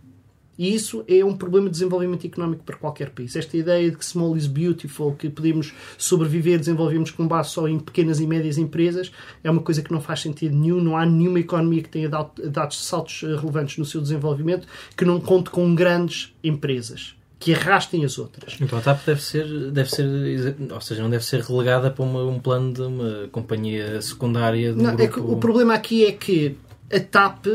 [0.58, 3.34] E isso é um problema de desenvolvimento económico para qualquer país.
[3.34, 7.78] Esta ideia de que small is beautiful, que podemos sobreviver, desenvolvemos com base só em
[7.78, 9.10] pequenas e médias empresas,
[9.42, 10.80] é uma coisa que não faz sentido nenhum.
[10.80, 15.20] Não há nenhuma economia que tenha dado, saltos eh, relevantes no seu desenvolvimento que não
[15.20, 18.56] conte com grandes empresas que arrastem as outras.
[18.60, 22.22] Então a TAP deve ser, deve ser ou seja, não deve ser relegada para uma,
[22.22, 24.72] um plano de uma companhia secundária.
[24.72, 26.56] De um não, é o problema aqui é que
[26.92, 27.46] a TAP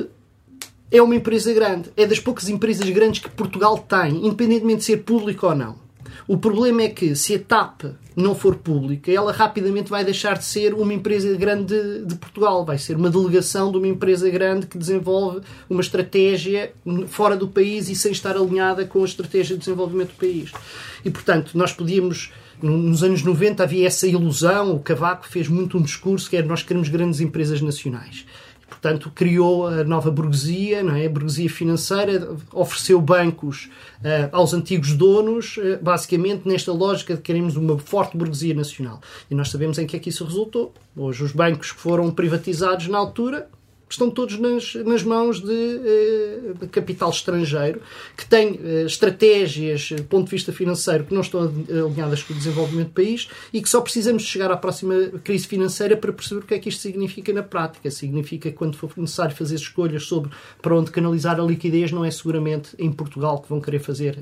[0.91, 1.89] é uma empresa grande.
[1.95, 5.88] É das poucas empresas grandes que Portugal tem, independentemente de ser público ou não.
[6.28, 7.84] o problema é que se a TAP
[8.15, 12.65] não for pública, ela rapidamente vai deixar de ser uma empresa grande de, de, Portugal,
[12.65, 16.73] vai ser uma delegação de uma empresa grande que desenvolve uma estratégia
[17.08, 20.52] fora do país e sem estar alinhada com a estratégia de desenvolvimento do país.
[21.06, 25.82] E, portanto, nós podíamos nos anos 90 havia essa ilusão, o Cavaco fez muito um
[25.82, 28.26] discurso que era nós queremos grandes empresas nacionais.
[28.81, 31.05] Portanto, criou a nova burguesia, não é?
[31.05, 37.55] a burguesia financeira, ofereceu bancos uh, aos antigos donos, uh, basicamente nesta lógica de queremos
[37.55, 39.01] uma forte burguesia nacional.
[39.29, 40.73] E nós sabemos em que é que isso resultou.
[40.95, 43.49] Hoje, os bancos que foram privatizados na altura
[43.93, 47.82] estão todos nas, nas mãos de, eh, de, capital estrangeiro,
[48.15, 52.38] que tem eh, estratégias do ponto de vista financeiro que não estão alinhadas com o
[52.38, 56.41] desenvolvimento do país e que só precisamos de chegar à próxima crise financeira para perceber
[56.41, 57.89] o que é que isto significa na prática.
[57.89, 62.12] Significa que quando for necessário fazer escolhas sobre para onde canalizar a liquidez, não é
[62.12, 64.17] seguramente em Portugal que vão querer fazer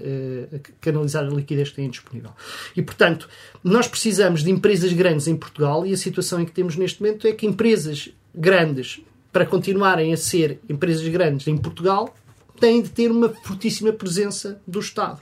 [0.82, 2.32] canalizar a liquidez que têm disponível.
[2.76, 3.28] E, portanto,
[3.64, 7.28] nós precisamos de empresas grandes em Portugal e a situação em que temos neste momento
[7.28, 9.02] é que empresas grandes
[9.36, 12.16] para continuarem a ser empresas grandes em Portugal,
[12.58, 15.20] têm de ter uma fortíssima presença do Estado.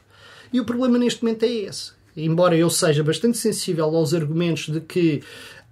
[0.54, 1.94] E o problema neste momento é esse.
[2.16, 5.24] Embora eu seja bastante sensível aos argumentos de que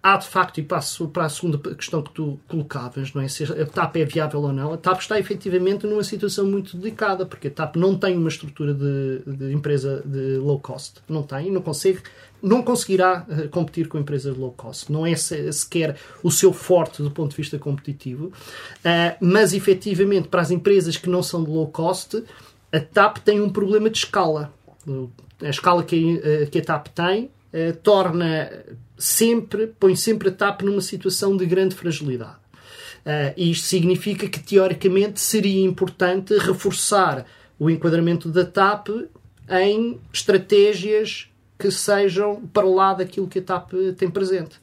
[0.03, 3.27] há de facto, e passo para a segunda questão que tu colocavas, não é?
[3.27, 7.25] se a TAP é viável ou não, a TAP está efetivamente numa situação muito delicada,
[7.25, 11.51] porque a TAP não tem uma estrutura de, de empresa de low cost, não tem,
[11.51, 12.01] não consegue
[12.41, 14.91] não conseguirá uh, competir com empresas low cost.
[14.91, 20.41] Não é sequer o seu forte do ponto de vista competitivo, uh, mas efetivamente para
[20.41, 22.23] as empresas que não são de low cost,
[22.71, 24.51] a TAP tem um problema de escala.
[25.39, 27.29] A escala uh, que a TAP tem
[27.83, 28.49] torna
[28.97, 32.41] sempre, põe sempre a TAP numa situação de grande fragilidade.
[33.01, 37.25] Uh, isto significa que, teoricamente, seria importante reforçar
[37.57, 38.89] o enquadramento da TAP
[39.49, 44.59] em estratégias que sejam para lá daquilo que a TAP tem presente.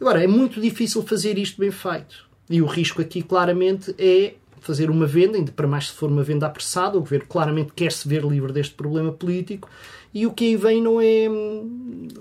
[0.00, 2.28] Agora, é muito difícil fazer isto bem feito.
[2.48, 6.22] E o risco aqui, claramente, é fazer uma venda, ainda para mais se for uma
[6.22, 9.68] venda apressada, o governo claramente quer se ver livre deste problema político
[10.14, 11.28] e o que aí vem não é,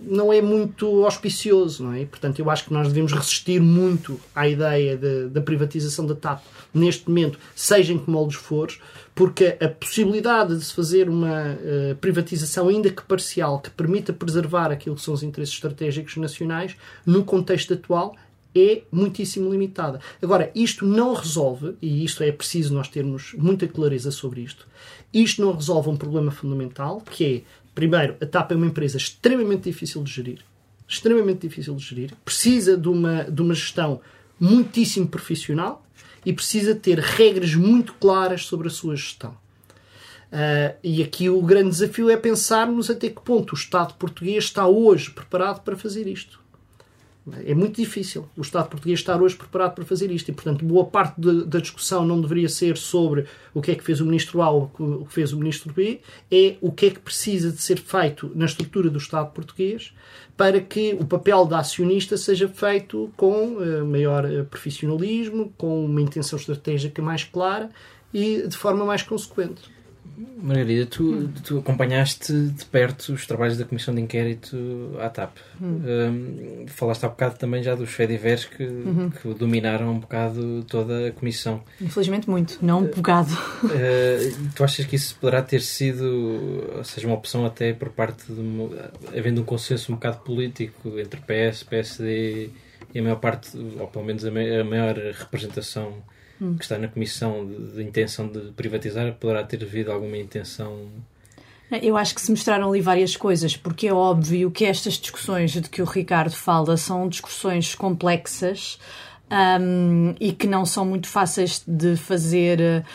[0.04, 2.06] não é muito auspicioso, não é?
[2.06, 4.98] Portanto, eu acho que nós devemos resistir muito à ideia
[5.30, 8.72] da privatização da TAP neste momento, seja em que moldes for,
[9.16, 14.72] porque a possibilidade de se fazer uma uh, privatização, ainda que parcial, que permita preservar
[14.72, 18.16] aquilo que são os interesses estratégicos nacionais, no contexto atual,
[18.56, 20.00] é muitíssimo limitada.
[20.22, 24.68] Agora, isto não resolve, e isto é preciso nós termos muita clareza sobre isto,
[25.14, 27.42] isto não resolve um problema fundamental, que é,
[27.78, 30.40] primeiro, a TAP é uma empresa extremamente difícil de gerir,
[30.88, 34.02] extremamente difícil de gerir, precisa de uma, de uma gestão
[34.40, 35.86] muitíssimo profissional,
[36.26, 39.30] e precisa ter regras muito claras sobre a sua gestão.
[39.30, 44.66] Uh, e aqui o grande desafio é pensarmos até que ponto o Estado português está
[44.66, 46.40] hoje preparado para fazer isto.
[47.46, 50.86] É muito difícil o Estado português estar hoje preparado para fazer isto e, portanto, boa
[50.86, 54.42] parte de, da discussão não deveria ser sobre o que é que fez o Ministro
[54.42, 56.00] A ou o que fez o Ministro B,
[56.32, 59.94] é o que é que precisa de ser feito na estrutura do Estado português
[60.38, 66.02] para que o papel da acionista seja feito com uh, maior uh, profissionalismo, com uma
[66.02, 67.70] intenção estratégica mais clara
[68.14, 69.77] e de forma mais consequente.
[70.18, 74.58] Margarida, tu, tu, acompanhaste de perto os trabalhos da Comissão de Inquérito
[75.00, 75.38] à TAP.
[75.62, 75.82] Hum.
[75.86, 79.12] Um, falaste há bocado também já dos Fediveres que, uhum.
[79.12, 81.62] que dominaram um bocado toda a Comissão.
[81.80, 83.32] Infelizmente muito, não um bocado.
[83.64, 88.24] Uh, tu achas que isso poderá ter sido, ou seja, uma opção até por parte
[88.32, 88.42] de,
[89.16, 92.50] havendo um consenso um bocado político entre PS, PSD
[92.92, 95.94] e a maior parte, ou pelo menos a maior representação
[96.40, 100.88] que está na comissão de, de, intenção de privatizar, poderá ter havido alguma intenção.
[101.82, 105.62] Eu acho que se mostraram ali várias coisas, porque é óbvio que estas discussões de
[105.64, 108.80] que o Ricardo fala são discussões complexas
[109.30, 112.86] um, e que não são muito fáceis de fazer,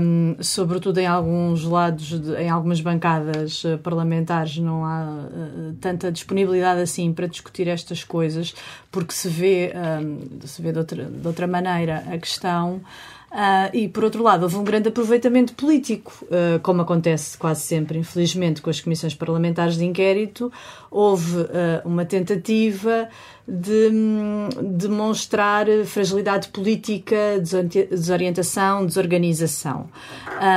[0.00, 6.10] um, sobretudo em alguns lados, de, em algumas bancadas uh, parlamentares, não há uh, tanta
[6.10, 8.54] disponibilidade assim para discutir estas coisas,
[8.90, 12.80] porque se vê, um, se vê de outra, de outra maneira a questão.
[13.30, 17.96] Uh, e, por outro lado, houve um grande aproveitamento político, uh, como acontece quase sempre,
[17.96, 20.52] infelizmente, com as comissões parlamentares de inquérito.
[20.90, 21.46] Houve uh,
[21.84, 23.08] uma tentativa
[23.46, 23.90] de
[24.60, 27.16] demonstrar fragilidade política,
[27.88, 29.88] desorientação, desorganização.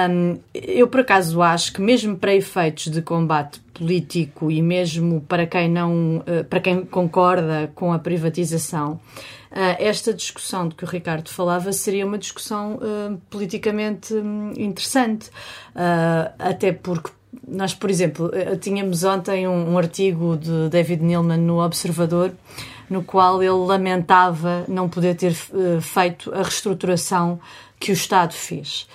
[0.09, 5.47] Um, eu, por acaso, acho que, mesmo para efeitos de combate político e mesmo para
[5.47, 8.99] quem não, para quem concorda com a privatização,
[9.79, 15.27] esta discussão de que o Ricardo falava seria uma discussão uh, politicamente um, interessante,
[15.75, 17.11] uh, até porque
[17.47, 22.31] nós, por exemplo, eh, tínhamos ontem um, um artigo de David Neilman no Observador,
[22.89, 27.39] no qual ele lamentava não poder ter uh, feito a reestruturação
[27.79, 28.87] que o Estado fez.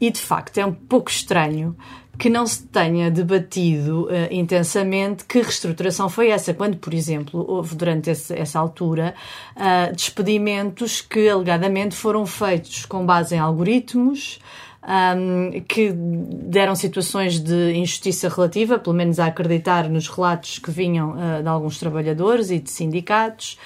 [0.00, 1.76] E de facto é um pouco estranho
[2.18, 7.74] que não se tenha debatido uh, intensamente que reestruturação foi essa, quando, por exemplo, houve
[7.74, 9.14] durante esse, essa altura
[9.56, 14.38] uh, despedimentos que alegadamente foram feitos com base em algoritmos.
[14.84, 21.12] Um, que deram situações de injustiça relativa, pelo menos a acreditar nos relatos que vinham
[21.12, 23.56] uh, de alguns trabalhadores e de sindicatos.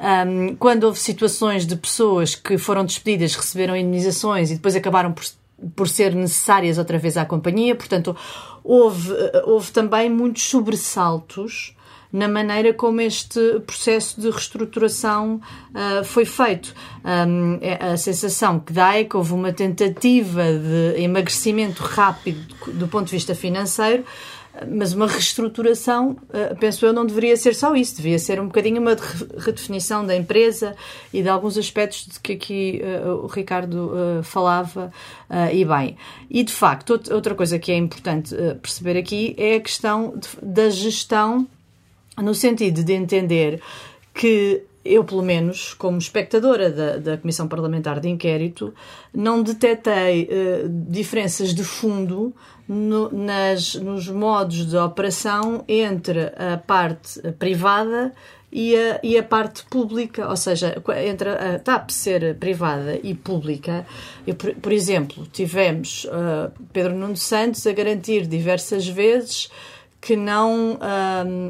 [0.00, 5.22] Um, quando houve situações de pessoas que foram despedidas, receberam indenizações e depois acabaram por
[5.74, 7.74] por ser necessárias outra vez à companhia.
[7.74, 8.16] Portanto,
[8.62, 9.12] houve,
[9.44, 11.74] houve também muitos sobressaltos
[12.14, 16.72] na maneira como este processo de reestruturação uh, foi feito.
[17.04, 22.86] Um, é a sensação que dá é que houve uma tentativa de emagrecimento rápido do
[22.86, 24.04] ponto de vista financeiro,
[24.68, 28.80] mas uma reestruturação, eh, penso eu, não deveria ser só isso, devia ser um bocadinho
[28.80, 28.96] uma
[29.38, 30.76] redefinição da empresa
[31.12, 34.92] e de alguns aspectos de que aqui uh, o Ricardo uh, falava,
[35.52, 35.96] e bem.
[36.30, 41.46] E de facto, outra coisa que é importante perceber aqui é a questão da gestão,
[42.16, 43.60] no sentido de entender
[44.12, 48.72] que eu, pelo menos, como espectadora da, da Comissão Parlamentar de Inquérito,
[49.12, 50.28] não detetei
[50.88, 52.32] diferenças de fundo
[52.68, 58.12] no, nas, nos modos de operação entre a parte privada
[58.54, 63.84] e a, e a parte pública, ou seja, entre a TAP ser privada e pública.
[64.24, 69.50] Eu, por, por exemplo, tivemos uh, Pedro Nuno Santos a garantir diversas vezes
[70.04, 70.78] que não,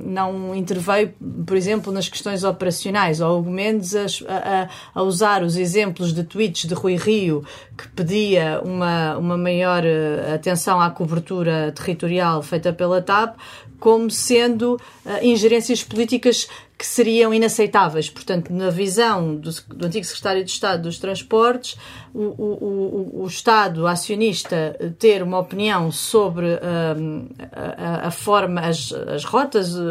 [0.06, 1.12] não interveio,
[1.44, 6.68] por exemplo, nas questões operacionais, ou menos a, a, a, usar os exemplos de tweets
[6.68, 7.44] de Rui Rio,
[7.76, 13.36] que pedia uma, uma maior eh, atenção à cobertura territorial feita pela TAP,
[13.78, 14.80] como sendo uh,
[15.22, 18.10] ingerências políticas que seriam inaceitáveis.
[18.10, 21.76] Portanto, na visão do, do antigo secretário de Estado dos Transportes,
[22.12, 28.92] o, o, o, o Estado acionista ter uma opinião sobre uh, a, a, forma, as,
[28.92, 29.82] as rotas uh,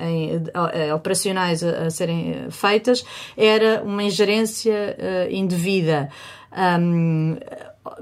[0.00, 3.04] em, uh, operacionais a, a, serem feitas,
[3.36, 4.96] era uma ingerência
[5.30, 6.10] indevida.
[6.52, 7.36] Um,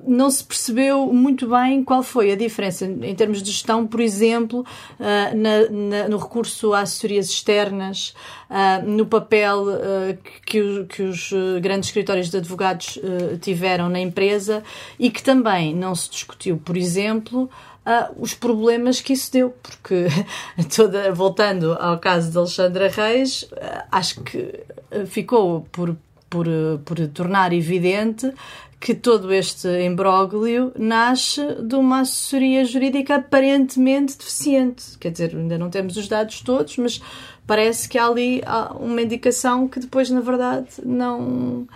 [0.06, 4.60] não se percebeu muito bem qual foi a diferença em termos de gestão, por exemplo,
[4.60, 8.14] uh, na, na, no recurso a assessorias externas,
[8.50, 12.98] uh, no papel uh, que, que, os grandes escritórios de advogados
[13.40, 14.62] tiveram na empresa
[14.98, 17.48] e que também não se discutiu, por exemplo,
[17.86, 20.06] Uh, os problemas que isso deu, porque
[20.74, 24.58] toda, voltando ao caso de Alexandra Reis, uh, acho que
[25.06, 25.96] ficou por,
[26.28, 26.46] por,
[26.84, 28.32] por tornar evidente
[28.78, 34.98] que todo este imbróglio nasce de uma assessoria jurídica aparentemente deficiente.
[34.98, 37.00] Quer dizer, ainda não temos os dados todos, mas
[37.46, 38.42] parece que há ali
[38.78, 41.66] uma indicação que depois, na verdade, não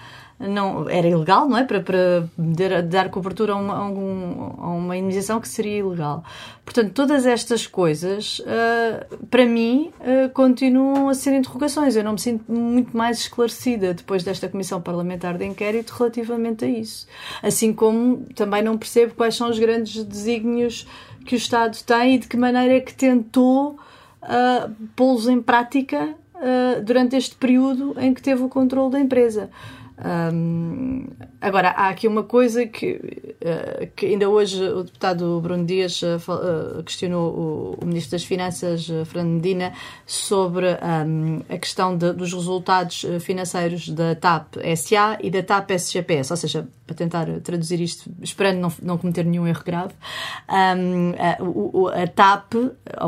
[0.41, 1.65] não era ilegal, não é?
[1.65, 6.25] Para, para dar, cobertura a uma, a uma indenização que seria ilegal.
[6.65, 11.95] Portanto, todas estas coisas, uh, para mim, uh, continuam a ser interrogações.
[11.95, 16.69] Eu não me sinto muito mais esclarecida depois desta Comissão Parlamentar de Inquérito relativamente a
[16.69, 17.07] isso.
[17.43, 20.87] Assim como também não percebo quais são os grandes desígnios
[21.27, 23.73] que o Estado tem e de que maneira é que tentou
[24.23, 26.15] uh, pô-los em prática
[26.87, 29.51] durante este período em que teve o controle da empresa.
[30.03, 31.09] Um,
[31.41, 36.17] agora, há aqui uma coisa que, uh, que ainda hoje o deputado Bruno Dias uh,
[36.17, 39.73] uh, questionou o, o, Ministro das Finanças, Fernando Medina,
[40.07, 46.33] sobre um, a questão de, dos resultados financeiros da TAP SA e da TAP SGPS,
[46.33, 49.93] ou seja, para tentar traduzir isto, esperando não, não cometer nenhum erro grave,
[50.49, 52.55] um, a, a, TAP,
[52.87, 53.05] a,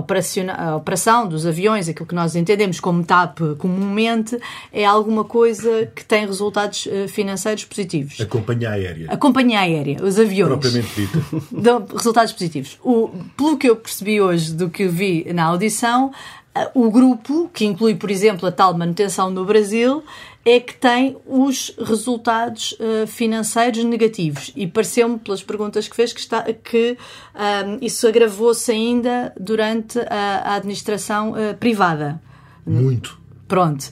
[0.64, 4.38] a operação dos aviões, aquilo que nós entendemos como TAP comumente,
[4.72, 8.20] é alguma coisa que tem resultados eh, financeiros positivos.
[8.20, 9.06] A companhia aérea.
[9.10, 10.50] A companhia aérea, os aviões.
[10.50, 11.18] Propriamente dita.
[11.52, 12.78] Dão resultados positivos.
[12.82, 16.12] O, pelo que eu percebi hoje do que vi na audição,
[16.54, 20.02] eh, o grupo, que inclui, por exemplo, a tal manutenção no Brasil,
[20.44, 24.50] é que tem os resultados uh, financeiros negativos.
[24.56, 26.96] E pareceu-me, pelas perguntas que fez, que, está, que
[27.34, 32.20] um, isso agravou-se ainda durante a, a administração uh, privada.
[32.66, 33.20] Muito.
[33.46, 33.90] Pronto.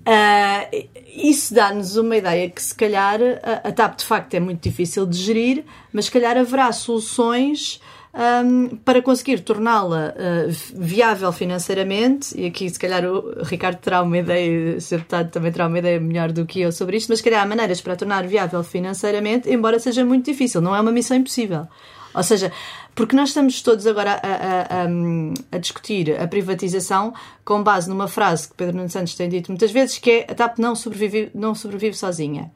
[0.00, 4.62] Uh, isso dá-nos uma ideia que, se calhar, a, a TAP de facto é muito
[4.62, 7.80] difícil de gerir, mas se calhar haverá soluções
[8.14, 12.38] um, para conseguir torná-la uh, viável financeiramente.
[12.38, 14.98] E aqui, se calhar, o Ricardo terá uma ideia, o Sr.
[14.98, 17.46] Deputado também terá uma ideia melhor do que eu sobre isto, mas se calhar há
[17.46, 21.68] maneiras para tornar viável financeiramente, embora seja muito difícil, não é uma missão impossível.
[22.12, 22.50] Ou seja,
[22.94, 24.86] Porque nós estamos todos agora a, a, a,
[25.52, 27.14] a, discutir a privatização
[27.44, 30.34] com base numa frase que Pedro Nuno Santos tem dito muitas vezes, que é a
[30.34, 32.52] TAP não sobrevive, não sobrevive sozinha.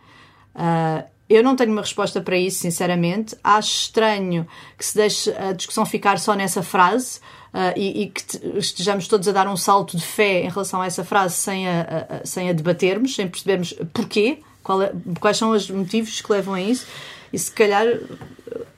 [0.55, 3.35] Uh, eu não tenho uma resposta para isso, sinceramente.
[3.43, 7.19] Acho estranho que se deixe a discussão ficar só nessa frase
[7.53, 8.23] uh, e, e, que
[8.59, 12.21] estejamos todos a dar um salto de fé em relação a essa frase sem a,
[12.23, 14.39] a sem a debatermos, sem percebermos porquê,
[14.83, 16.87] é, quais são os motivos que levam a isso.
[17.35, 17.99] E se calhar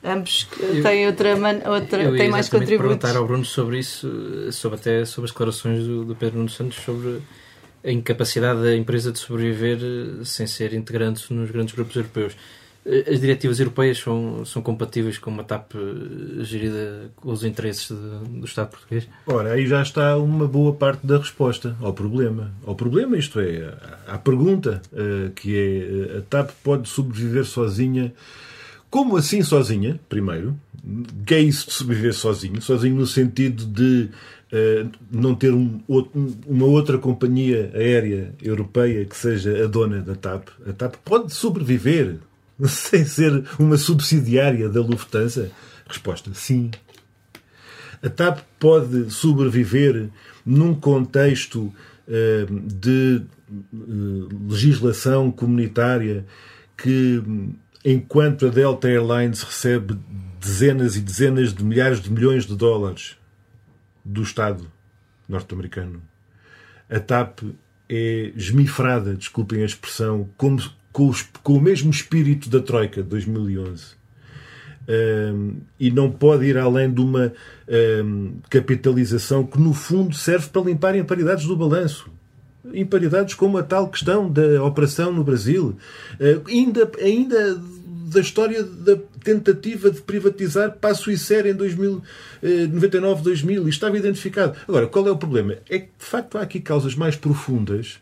[0.03, 1.35] ambos eu, têm outra,
[1.69, 2.87] outra eu têm mais contributos.
[2.87, 6.79] perguntar ao Bruno sobre isso, sobre até sobre as declarações do, do Pedro Nuno Santos
[6.83, 7.21] sobre
[7.83, 12.35] a incapacidade da empresa de sobreviver eh, sem ser integrante nos grandes grupos europeus.
[12.87, 17.89] Eh, as diretivas europeias são, são compatíveis com uma TAP eh, gerida com os interesses
[17.89, 19.07] de, do Estado português?
[19.27, 22.51] Ora, aí já está uma boa parte da resposta ao problema.
[22.65, 23.73] Ao problema, isto é,
[24.07, 24.81] à pergunta,
[25.35, 28.13] que é a TAP pode sobreviver sozinha.
[28.89, 30.57] Como assim sozinha, primeiro?
[31.25, 32.61] Que é isso de sobreviver sozinho?
[32.61, 34.09] Sozinho no sentido de
[34.47, 35.81] Uh, não ter um,
[36.47, 40.47] uma outra companhia aérea europeia que seja a dona da TAP.
[40.65, 42.19] A TAP pode sobreviver
[42.67, 45.51] sem ser uma subsidiária da Lufthansa?
[45.87, 46.71] Resposta: sim.
[48.01, 50.09] A TAP pode sobreviver
[50.45, 51.73] num contexto
[52.07, 56.25] uh, de uh, legislação comunitária
[56.77, 57.23] que,
[57.83, 59.97] enquanto a Delta Airlines recebe
[60.39, 63.17] dezenas e dezenas de milhares de milhões de dólares
[64.05, 64.71] do Estado
[65.27, 66.01] norte-americano.
[66.89, 67.41] A TAP
[67.89, 70.61] é esmifrada, desculpem a expressão, como,
[70.97, 73.95] com, os, com o mesmo espírito da Troika de 2011.
[74.89, 77.31] Um, e não pode ir além de uma
[78.03, 82.09] um, capitalização que, no fundo, serve para limpar imparidades do balanço.
[82.73, 85.77] Imparidades como a tal questão da operação no Brasil.
[86.19, 87.61] Uh, ainda, ainda
[88.11, 93.59] da história da tentativa de privatizar Passo e Ser em 99, 2000.
[93.59, 94.57] Isto estava identificado.
[94.67, 95.57] Agora, qual é o problema?
[95.69, 97.99] É que, de facto, há aqui causas mais profundas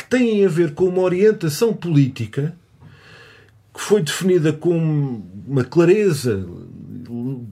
[0.00, 2.54] que têm a ver com uma orientação política
[3.72, 6.46] que foi definida com uma clareza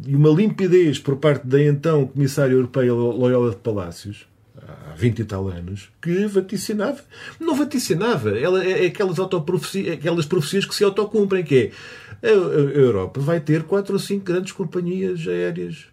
[0.07, 4.27] e uma limpidez por parte da então Comissária Europeia Loyola de Palácios,
[4.57, 7.01] há 20 e tal anos, que vaticinava.
[7.39, 8.31] Não vaticinava.
[8.39, 11.71] Ela é, é aquelas, autoprofecias, aquelas profecias que se autocumprem, que
[12.23, 15.87] é a, Europa vai ter quatro ou cinco grandes companhias aéreas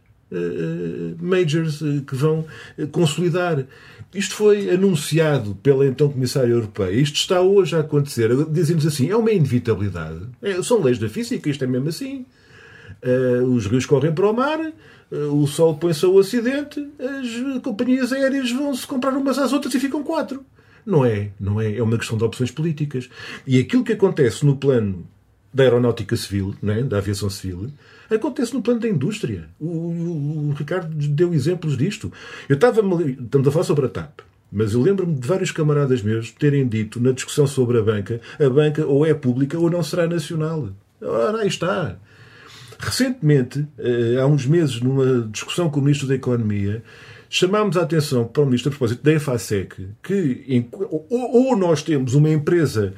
[1.19, 2.45] majors uh, que vão
[2.77, 3.65] uh, consolidar.
[4.13, 6.91] Isto foi anunciado pela então Comissária Europeia.
[6.91, 8.29] Isto está hoje a acontecer.
[8.49, 10.21] Dizem-nos assim, é uma inevitabilidade.
[10.41, 12.25] É, são leis da física, isto é mesmo assim.
[13.45, 14.71] os rios correm para o mar,
[15.11, 19.79] o sol põe-se ao ocidente, as companhias aéreas vão se comprar umas às outras e
[19.81, 20.45] ficam quatro.
[20.85, 21.75] Não é, não é.
[21.75, 23.09] É uma questão de opções políticas.
[23.45, 25.05] E aquilo que acontece no plano
[25.53, 26.83] da aeronáutica civil, é?
[26.83, 27.71] da aviação civil,
[28.09, 29.49] acontece no plano da indústria.
[29.59, 32.11] O, o, o Ricardo deu exemplos disto.
[32.47, 32.81] Eu estava.
[33.09, 34.21] Estamos a falar sobre a TAP.
[34.51, 38.49] Mas eu lembro-me de vários camaradas meus terem dito na discussão sobre a banca: a
[38.49, 40.69] banca ou é pública ou não será nacional.
[41.01, 41.97] Ora, aí está.
[42.77, 46.83] Recentemente, eh, há uns meses, numa discussão com o Ministro da Economia,
[47.29, 50.67] chamámos a atenção para o Ministro a propósito da EFASEC que
[51.09, 52.93] ou nós temos uma empresa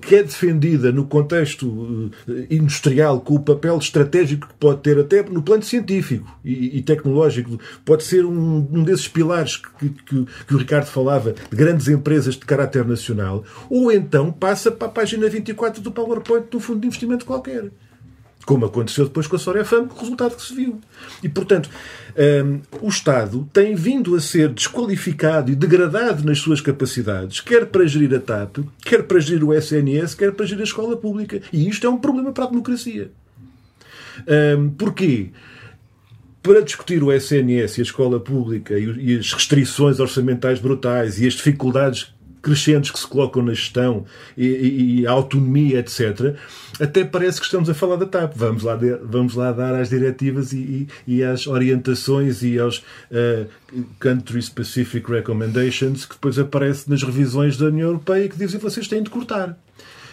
[0.00, 5.22] que é defendida no contexto eh, industrial com o papel estratégico que pode ter até
[5.24, 10.58] no plano científico e, tecnológico, pode ser um, um desses pilares que, que, que, o
[10.58, 15.82] Ricardo falava, de grandes empresas de caráter nacional, ou então passa para a página 24
[15.82, 17.70] do PowerPoint de um fundo de investimento qualquer
[18.44, 20.80] como aconteceu depois com a Sorefam, o resultado que se viu.
[21.22, 21.70] E, portanto,
[22.44, 27.86] um, o Estado tem vindo a ser desqualificado e degradado nas suas capacidades, quer para
[27.86, 31.40] gerir a TAP, quer para gerir o SNS, quer para gerir a escola pública.
[31.52, 33.10] E isto é um problema para a democracia.
[34.58, 35.30] Um, porquê?
[36.42, 41.32] Para discutir o SNS e a escola pública e as restrições orçamentais brutais e as
[41.32, 42.13] dificuldades
[42.44, 44.04] crescentes que se colocam na gestão
[44.36, 46.36] e, e, a autonomia, etc.,
[46.78, 48.34] até parece que estamos a falar da TAP.
[48.36, 52.78] Vamos lá, de, vamos lá dar as diretivas e, e, e às orientações e aos
[52.78, 53.48] uh,
[53.98, 58.86] Country Specific Recommendations que depois aparecem nas revisões da União Europeia que dizem que vocês
[58.86, 59.56] têm de cortar.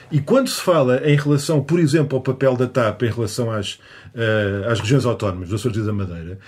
[0.09, 3.73] E quando se fala em relação, por exemplo, ao papel da TAP em relação às,
[3.73, 6.39] uh, às regiões autónomas do Açores e da Madeira,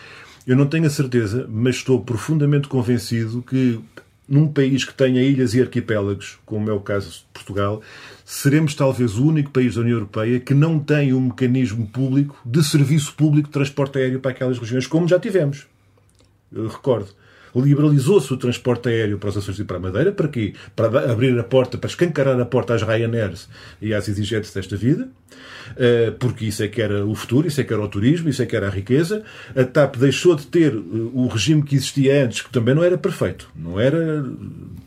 [0.46, 3.80] eu não tenho a certeza, mas estou profundamente convencido que
[4.34, 7.82] num país que tenha ilhas e arquipélagos, como é o caso de Portugal,
[8.26, 12.64] seremos talvez o único país da União Europeia que não tem um mecanismo público de
[12.64, 15.68] serviço público de transporte aéreo para aquelas regiões, como já tivemos.
[16.52, 17.10] Eu recordo.
[17.56, 20.12] Liberalizou-se o transporte aéreo para os Açores e para a Madeira.
[20.12, 20.54] Para quê?
[20.76, 23.48] Para abrir a porta, para escancarar a porta às Ryanairs
[23.82, 25.08] e às EasyJets desta vida.
[25.78, 28.42] Eh, porque isso é que era o futuro, isso é que era o turismo, isso
[28.42, 29.24] é que era a riqueza.
[29.56, 30.80] A TAP deixou de ter eh,
[31.14, 33.50] o regime que existia antes, que também não era perfeito.
[33.56, 34.26] Não era,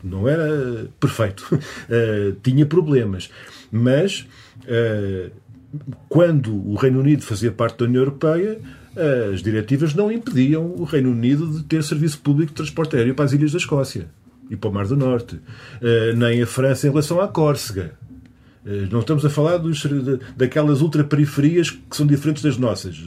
[0.03, 1.47] não era perfeito.
[1.89, 3.29] Eh, tinha problemas.
[3.71, 4.27] Mas
[6.09, 8.59] quando o Reino Unido fazia parte da União Europeia,
[9.33, 13.25] as diretivas não impediam o Reino Unido de ter serviço público de transporte aéreo para
[13.25, 14.07] as ilhas da Escócia
[14.49, 15.39] e para o Mar do Norte,
[16.15, 17.91] nem a França em relação à Córcega.
[18.67, 19.81] Eh, não estamos a falar dos,
[20.35, 22.99] daquelas ultraperiferias que são diferentes das nossas,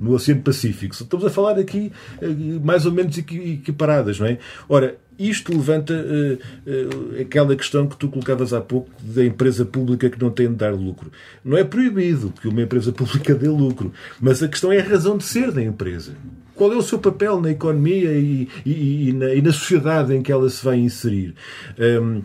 [0.00, 0.92] no Oceano Pacífico.
[0.92, 2.26] Estamos a falar aqui eh,
[2.62, 4.38] mais ou menos equiparadas, não é?
[4.68, 10.10] Ora, isto levanta uh, uh, aquela questão que tu colocavas há pouco da empresa pública
[10.10, 11.10] que não tem de dar lucro.
[11.44, 15.16] Não é proibido que uma empresa pública dê lucro, mas a questão é a razão
[15.16, 16.12] de ser da empresa.
[16.54, 20.22] Qual é o seu papel na economia e, e, e, na, e na, sociedade em
[20.22, 21.34] que ela se vai inserir?
[21.76, 22.22] Um,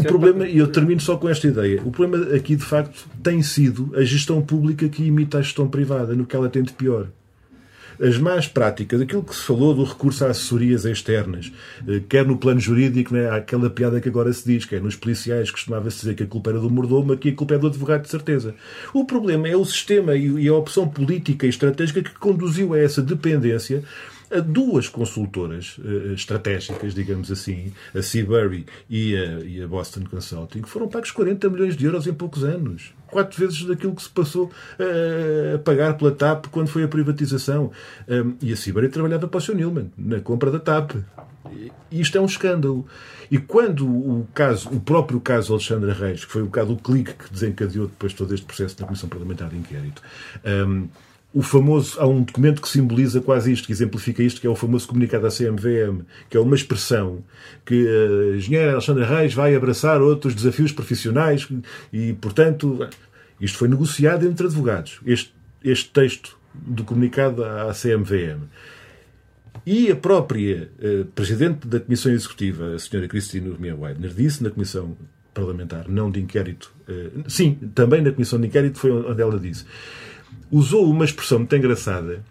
[0.00, 3.42] o problema, e eu termino só com esta ideia, o problema aqui de facto tem
[3.42, 7.08] sido a gestão pública que imita a gestão privada, no que ela tem de pior
[8.00, 11.52] as más práticas, aquilo que se falou do recurso a assessorias externas,
[11.86, 14.96] eh, quer no plano jurídico, né, aquela piada que agora se diz, que é nos
[14.96, 18.02] policiais costumava-se dizer que a culpa era do mordomo, aqui a culpa é do advogado,
[18.02, 18.54] de certeza.
[18.92, 23.02] O problema é o sistema e a opção política e estratégica que conduziu a essa
[23.02, 23.82] dependência
[24.34, 30.62] a duas consultoras uh, estratégicas, digamos assim, a Seabury e a, e a, Boston Consulting,
[30.62, 32.92] foram pagos 40 milhões de euros em poucos anos.
[33.06, 37.70] Quatro vezes daquilo que se passou uh, a pagar pela TAP quando foi a privatização.
[38.08, 39.54] Um, e a Seabury trabalhava para o Sr.
[39.54, 40.96] Newman, na compra da TAP.
[41.90, 42.86] E isto é um escândalo.
[43.30, 47.12] E quando o caso, o próprio caso Alexandre Reis, que foi o caso do clique
[47.14, 50.02] que desencadeou depois todo este processo na Comissão Parlamentar de Inquérito,
[50.66, 50.88] um,
[51.34, 54.54] o famoso, há um documento que simboliza quase isto, que exemplifica isto, que é o
[54.54, 57.24] famoso comunicado da CMVM, que é uma expressão
[57.66, 61.48] que a engenheira Alexandra Reis vai abraçar outros desafios profissionais
[61.92, 62.88] e, portanto,
[63.40, 68.44] isto foi negociado entre advogados, este, este texto do comunicado à CMVM.
[69.66, 74.50] E a própria uh, Presidente da Comissão Executiva, a senhora Cristina Urmia Weidner, disse na
[74.50, 74.96] Comissão
[75.32, 79.64] Parlamentar, não de inquérito, uh, sim, também na Comissão de Inquérito foi onde ela disse
[80.50, 82.22] usou uma expressão muito engraçada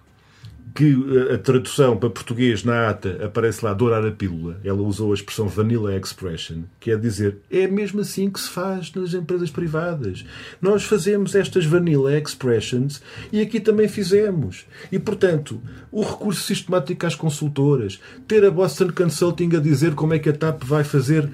[0.73, 0.93] que
[1.29, 4.59] eh, a tradução para português na ata aparece lá dourar a pílula.
[4.63, 8.91] Ela usou a expressão vanilla expression, que é dizer é mesmo assim que se faz
[8.93, 10.25] nas empresas privadas.
[10.61, 13.01] Nós fazemos estas vanilla expressions
[13.31, 14.65] e aqui também fizemos.
[14.91, 15.61] E, portanto,
[15.91, 20.33] o recurso sistemático às consultoras, ter a Boston Consulting a dizer como é que a
[20.33, 21.29] TAP vai fazer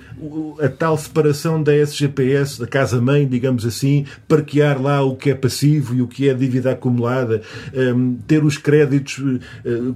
[0.59, 5.95] a tal separação da SGPS, da casa-mãe, digamos assim, parquear lá o que é passivo
[5.95, 7.41] e o que é dívida acumulada,
[7.73, 9.19] ehm, ter os créditos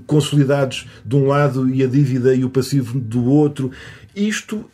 [0.05, 3.71] consolidados de um lado e a dívida e o passivo do outro.
[4.15, 4.65] Isto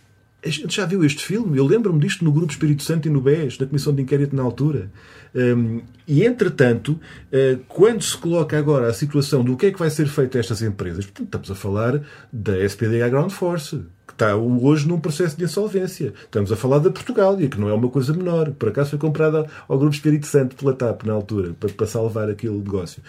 [0.43, 3.19] a gente já viu este filme, eu lembro-me disto no Grupo Espírito Santo e no
[3.19, 4.89] BES, na Comissão de Inquérito na altura.
[5.35, 9.89] Um, e, entretanto, uh, quando se coloca agora a situação do que é que vai
[9.89, 12.01] ser feito a estas empresas, portanto, estamos a falar
[12.31, 13.81] da SPDA Ground Force,
[14.19, 16.13] está hoje num processo de insolvência.
[16.25, 18.51] Estamos a falar da Portugália, que não é uma coisa menor.
[18.51, 22.29] Por acaso foi comprada ao Grupo Espírito Santo pela TAP na altura, para, para salvar
[22.29, 23.01] aquele negócio.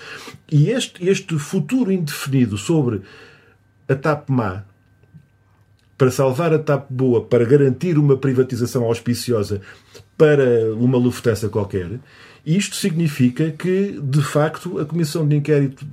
[0.51, 3.03] E este, este futuro indefinido sobre
[3.89, 4.63] a TAP má,
[5.99, 9.61] para salvar a TAP boa, para garantir uma privatização auspiciosa
[10.17, 11.99] para uma Lufthansa qualquer,
[12.47, 15.85] isto significa que, de facto, a Comissão de Inquérito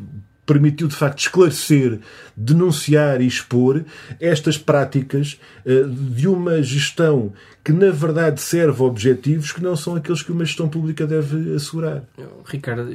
[0.47, 1.99] permitiu de facto esclarecer,
[2.35, 3.83] denunciar e expor
[4.19, 7.33] estas práticas eh, de uma gestão
[7.63, 11.53] que na verdade serve a objetivos que não são aqueles que uma gestão pública deve
[11.53, 12.03] assegurar.
[12.45, 12.91] Ricardo,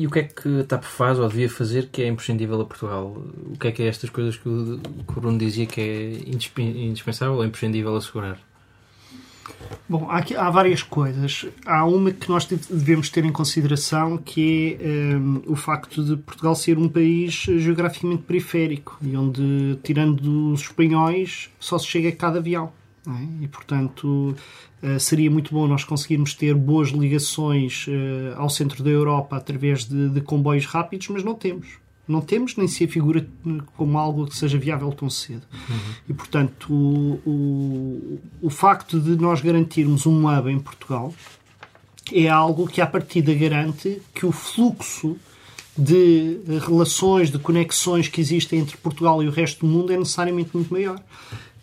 [0.00, 2.64] e o que é que a TAP faz ou devia fazer que é imprescindível a
[2.64, 3.22] Portugal?
[3.52, 4.80] O que é que é estas coisas que o
[5.14, 6.12] Bruno dizia que é
[6.58, 8.38] indispensável ou imprescindível assegurar?
[9.88, 11.46] Bom, há, aqui, há, várias coisas.
[11.66, 16.54] Há uma que nós devemos ter em consideração que é um, o facto de Portugal
[16.54, 22.38] ser um país geograficamente periférico e onde, tirando os espanhóis, só se chega a cada
[22.38, 22.72] avião.
[23.06, 23.44] É?
[23.44, 24.36] E, portanto,
[24.82, 29.86] uh, seria muito bom nós conseguirmos ter boas ligações uh, ao centro da Europa através
[29.86, 31.80] de, de comboios rápidos, mas não temos
[32.10, 33.26] não temos, nem se afigura
[33.76, 35.42] como algo que seja viável tão cedo.
[35.52, 35.94] Uhum.
[36.08, 41.14] E, portanto, o, o, o facto de nós garantirmos um hub em Portugal
[42.12, 45.16] é algo que, à partida, garante que o fluxo
[45.76, 50.50] de relações, de conexões que existem entre Portugal e o resto do mundo é necessariamente
[50.52, 51.00] muito maior.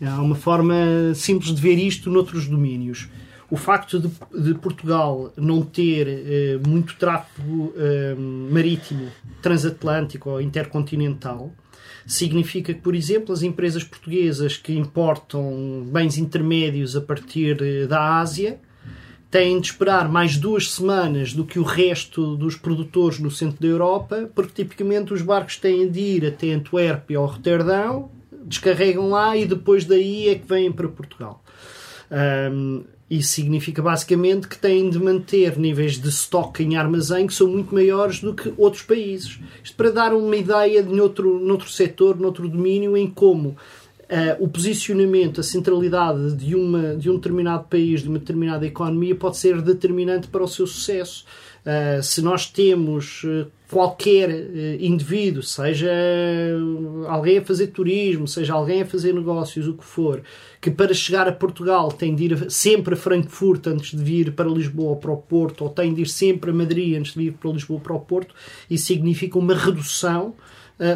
[0.02, 0.76] Há uma forma
[1.16, 3.08] simples de ver isto noutros domínios.
[3.50, 9.10] O facto de, de Portugal não ter eh, muito tráfego eh, marítimo
[9.42, 11.54] transatlântico ou intercontinental
[12.06, 18.20] significa que, por exemplo, as empresas portuguesas que importam bens intermédios a partir eh, da
[18.20, 18.60] Ásia
[19.32, 23.68] têm de esperar mais duas semanas do que o resto dos produtores no centro da
[23.68, 28.10] Europa, porque tipicamente os barcos têm de ir até Antuérpia ou Roterdão,
[28.46, 31.44] descarregam lá e depois daí é que vêm para Portugal.
[32.10, 37.48] Um, isso significa basicamente que têm de manter níveis de estoque em armazém que são
[37.48, 39.40] muito maiores do que outros países.
[39.64, 43.56] Isto para dar uma ideia de noutro, noutro setor, noutro domínio, em como
[44.08, 49.14] Uh, o posicionamento, a centralidade de, uma, de um determinado país, de uma determinada economia,
[49.14, 51.26] pode ser determinante para o seu sucesso.
[51.68, 54.30] Uh, se nós temos uh, qualquer
[54.80, 55.92] indivíduo, seja
[57.10, 60.24] alguém a fazer turismo, seja alguém a fazer negócios, o que for,
[60.62, 64.48] que para chegar a Portugal tem de ir sempre a Frankfurt antes de vir para
[64.48, 67.34] Lisboa ou para o Porto, ou tem de ir sempre a Madrid antes de vir
[67.34, 68.34] para Lisboa ou para o Porto,
[68.70, 70.34] isso significa uma redução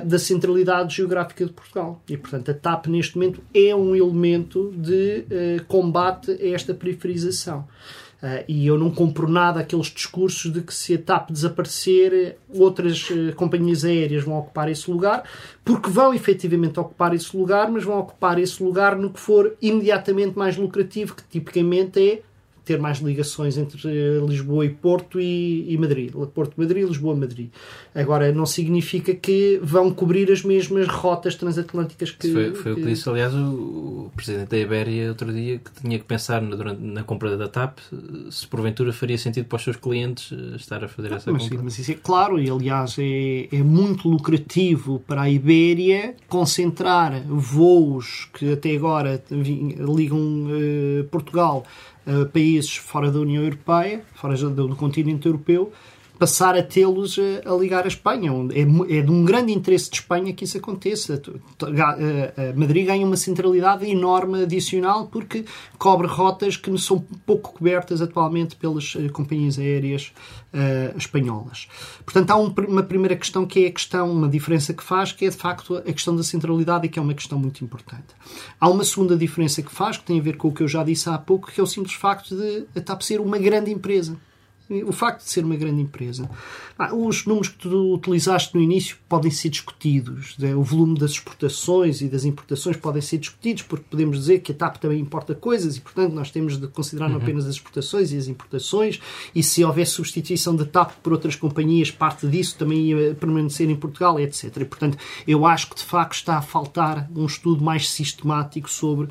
[0.06, 2.02] da centralidade geográfica de Portugal.
[2.08, 5.26] E, portanto, a TAP neste momento é um elemento de
[5.68, 7.68] combate a esta periferização.
[8.22, 13.10] Uh, e eu não compro nada aqueles discursos de que se a TAP desaparecer, outras
[13.10, 15.24] uh, companhias aéreas vão ocupar esse lugar,
[15.66, 20.38] porque vão efetivamente ocupar esse lugar, mas vão ocupar esse lugar no que for imediatamente
[20.38, 22.22] mais lucrativo, que tipicamente é
[22.64, 26.12] ter mais ligações entre eh, Lisboa e Porto e, e Madrid.
[26.34, 27.50] Porto, Madrid, Lisboa, Madrid.
[27.94, 32.32] Agora, não significa que vão cobrir as mesmas rotas transatlânticas que.
[32.32, 35.98] Foi, foi o que disse, aliás, o, o, presidente da Ibéria outro dia que tinha
[35.98, 37.80] que pensar na, durante, na compra da TAP
[38.30, 41.58] se porventura faria sentido para os seus clientes eh, estar a fazer essa mas, compra.
[41.58, 47.22] Sim, mas isso é claro, e aliás é, é muito lucrativo para a Ibéria concentrar
[47.28, 51.66] voos que até agora ligam uh, Portugal
[52.32, 55.72] países fora da União Europeia, fora do, continente europeu,
[56.22, 58.32] passar a tê-los a, a, ligar a Espanha.
[58.54, 61.20] É, é de um grande interesse de Espanha que isso aconteça.
[62.56, 65.44] Madrid ganha uma centralidade enorme adicional porque
[65.80, 70.14] cobre rotas que são pouco cobertas atualmente pelas eh, companhias aéreas
[70.54, 71.68] uh, espanholas.
[72.06, 75.26] Portanto, há um, uma primeira questão que é a questão, uma diferença que faz, que
[75.26, 78.14] é de facto a questão da centralidade e que é uma questão muito importante.
[78.60, 80.84] Há uma segunda diferença que faz, que tem a ver com o que eu já
[80.84, 84.16] disse há pouco, que é o simples facto de a TAP ser uma grande empresa
[84.86, 86.30] o facto de ser uma grande empresa.
[86.78, 90.38] Ah, os números que tu utilizaste no início podem ser discutidos.
[90.38, 90.56] Né?
[90.56, 94.56] O volume das exportações e das importações podem ser discutidos, porque podemos dizer que a
[94.56, 97.24] TAP também importa coisas e, portanto, nós temos de considerar não uhum.
[97.24, 99.00] apenas as exportações e as importações.
[99.36, 103.76] E se houver substituição da TAP por outras companhias, parte disso também ia permanecer em
[103.76, 104.58] Portugal, etc.
[104.58, 104.98] E, portanto,
[105.28, 109.10] eu acho que de facto está a faltar um estudo mais sistemático sobre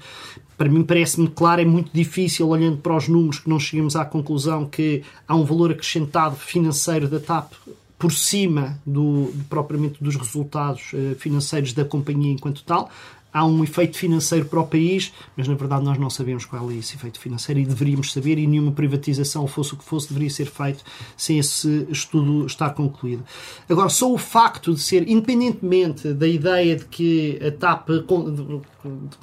[0.61, 4.05] para mim parece-me claro, é muito difícil, olhando para os números, que não cheguemos à
[4.05, 7.55] conclusão que há um valor acrescentado financeiro da TAP
[7.99, 12.91] por cima do, propriamente dos resultados uh, financeiros da companhia enquanto tal
[13.33, 16.75] há um efeito financeiro para o país, mas na verdade nós não sabemos qual é
[16.75, 20.47] esse efeito financeiro e deveríamos saber, e nenhuma privatização, fosse o que fosse, deveria ser
[20.47, 20.85] feito
[21.17, 23.25] sem esse estudo estar concluído.
[23.69, 27.89] Agora, só o facto de ser, independentemente da ideia de que a TAP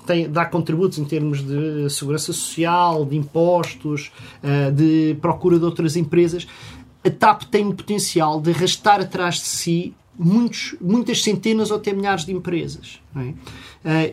[0.06, 4.12] tem, dá contributos em termos de segurança social, de impostos,
[4.44, 6.48] eh, de procura de outras empresas,
[7.04, 11.94] a TAP tem o potencial de arrastar atrás de si muitos, muitas centenas ou até
[11.94, 13.00] milhares de empresas.
[13.16, 13.20] É?
[13.20, 13.36] Uh,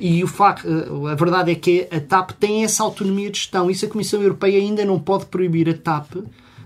[0.00, 3.70] e o facto, uh, a verdade é que a TAP tem essa autonomia de gestão.
[3.70, 6.16] Isso a Comissão Europeia ainda não pode proibir a TAP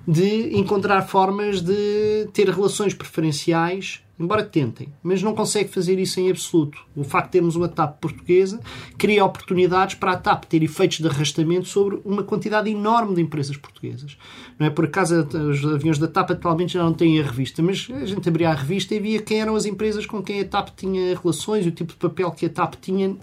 [0.08, 6.28] de encontrar formas de ter relações preferenciais embora tentem, mas não consegue fazer isso em
[6.28, 6.78] absoluto.
[6.96, 8.60] O facto de termos uma TAP portuguesa
[8.96, 13.56] cria oportunidades para a TAP ter efeitos de arrastamento sobre uma quantidade enorme de empresas
[13.56, 14.18] portuguesas.
[14.58, 17.88] Não é por acaso os aviões da TAP atualmente já não têm a revista, mas
[17.90, 20.70] a gente abria a revista e via quem eram as empresas com quem a TAP
[20.76, 23.16] tinha relações, o tipo de papel que a TAP tinha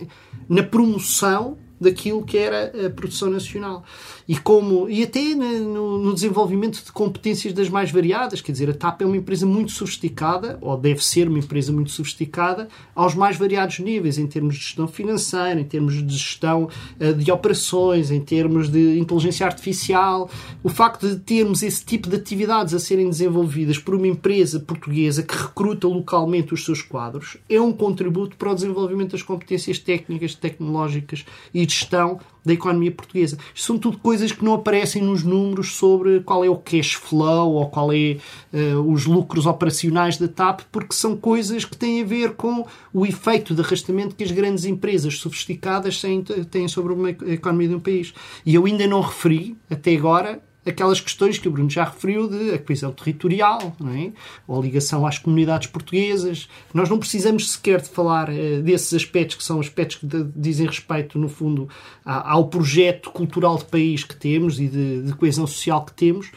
[0.48, 3.84] na promoção daquilo que era a produção nacional.
[4.28, 8.74] E, como, e até no, no, desenvolvimento de competências das mais variadas, quer dizer, a
[8.74, 13.38] TAP é uma empresa muito sofisticada, ou deve ser uma empresa muito sofisticada, aos mais
[13.38, 16.70] variados níveis, em termos de gestão financeira, em termos de gestão
[17.00, 20.30] uh, de operações, em termos de inteligência artificial.
[20.64, 25.22] O facto de termos esse tipo de atividades a serem desenvolvidas por uma empresa portuguesa
[25.22, 30.34] que recruta localmente os seus quadros é um contributo para o desenvolvimento das competências técnicas,
[30.34, 33.38] tecnológicas e gestão da economia portuguesa.
[33.54, 37.54] Isto são tudo coisas que não aparecem nos números sobre qual é o cash flow
[37.54, 38.18] ou qual é
[38.54, 43.06] uh, os lucros operacionais da TAP, porque são coisas que têm a ver com o
[43.06, 47.80] efeito de arrastamento que as grandes empresas sofisticadas têm, têm sobre uma economia de um
[47.80, 48.14] país.
[48.46, 52.54] E eu ainda não referi, até agora, aquelas questões que o Bruno já referiu de
[52.54, 54.12] a coesão territorial, não é?
[54.48, 56.50] ou a ligação às comunidades portuguesas.
[56.74, 60.66] Nós não precisamos sequer de falar uh, desses aspectos, que são aspectos que de, dizem
[60.66, 61.70] respeito, no fundo,
[62.04, 66.32] ao projeto cultural de país que temos e de, de coesão social que temos,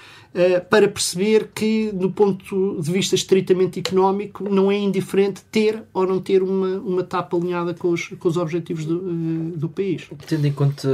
[0.70, 6.20] para perceber que, do ponto de vista estritamente económico, não é indiferente ter ou não
[6.20, 10.08] ter uma, uma tapa alinhada com os, com os objetivos do, uh, do país.
[10.26, 10.88] Tendo em conta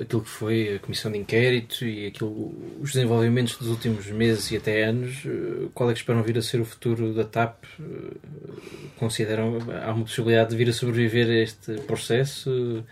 [0.00, 4.56] aquilo que foi a comissão de inquérito e aquilo, os desenvolvimentos dos últimos meses e
[4.56, 7.64] até anos, eh, qual é que esperam vir a ser o futuro da TAP?
[8.98, 12.84] Consideram há uma possibilidade de vir a sobreviver a este processo?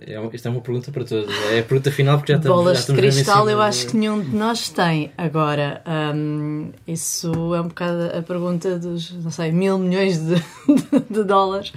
[0.00, 1.34] É, isto é uma pergunta para todos.
[1.50, 3.96] É a pergunta final porque já estamos Bolas já estamos de cristal eu acho que
[3.96, 5.12] nenhum de nós tem.
[5.16, 5.82] Agora,
[6.14, 11.24] hum, isso é um bocado a pergunta dos, não sei, mil milhões de, de, de
[11.24, 11.72] dólares.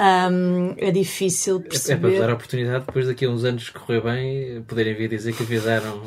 [0.00, 2.06] Um, é difícil perceber.
[2.06, 4.94] É, é para dar a oportunidade, depois daqui a uns anos que correr bem, poderem
[4.94, 6.02] vir dizer que avisaram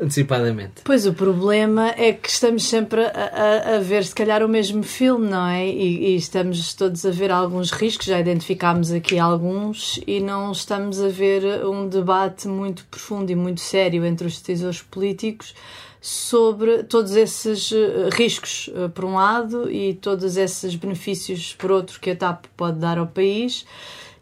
[0.00, 0.82] antecipadamente.
[0.84, 4.82] Pois o problema é que estamos sempre a, a, a, ver, se calhar, o mesmo
[4.82, 5.66] filme, não é?
[5.66, 11.00] E, e, estamos todos a ver alguns riscos, já identificámos aqui alguns, e não estamos
[11.00, 15.54] a ver um debate muito profundo e muito sério entre os decisores políticos
[16.00, 21.98] sobre todos esses eh, riscos, eh, por um lado, e todos esses benefícios, por outro,
[21.98, 23.66] que a TAP pode dar ao país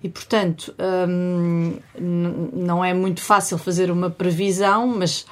[0.05, 0.74] e, portanto,
[1.09, 1.78] hum,
[2.52, 5.24] não é muito fácil fazer uma previsão, mas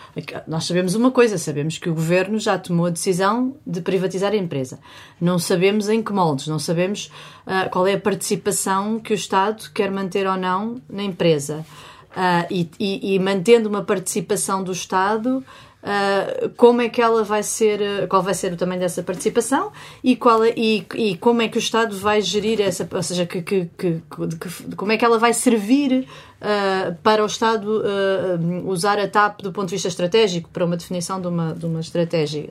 [0.49, 4.37] nós sabemos uma coisa: sabemos que o governo já tomou a decisão de privatizar a
[4.37, 4.79] empresa.
[5.21, 7.13] Não sabemos em que moldes, não sabemos
[7.47, 11.67] uh, qual é a participação que o Estado quer manter ou não na empresa.
[12.13, 15.45] Uh, e, e, e mantendo uma participação do Estado,
[15.83, 19.73] Uh, como é que ela vai ser, uh, qual vai ser o tamanho dessa participação
[20.03, 23.27] e, qual é, e, e como é que o Estado vai gerir essa, ou seja,
[23.27, 26.07] que, que, que, que como é que ela vai servir
[26.41, 27.83] uh, para o Estado
[28.65, 31.81] usar a TAP do ponto de vista estratégico, para uma definição de uma, de uma
[31.81, 32.51] estratégia.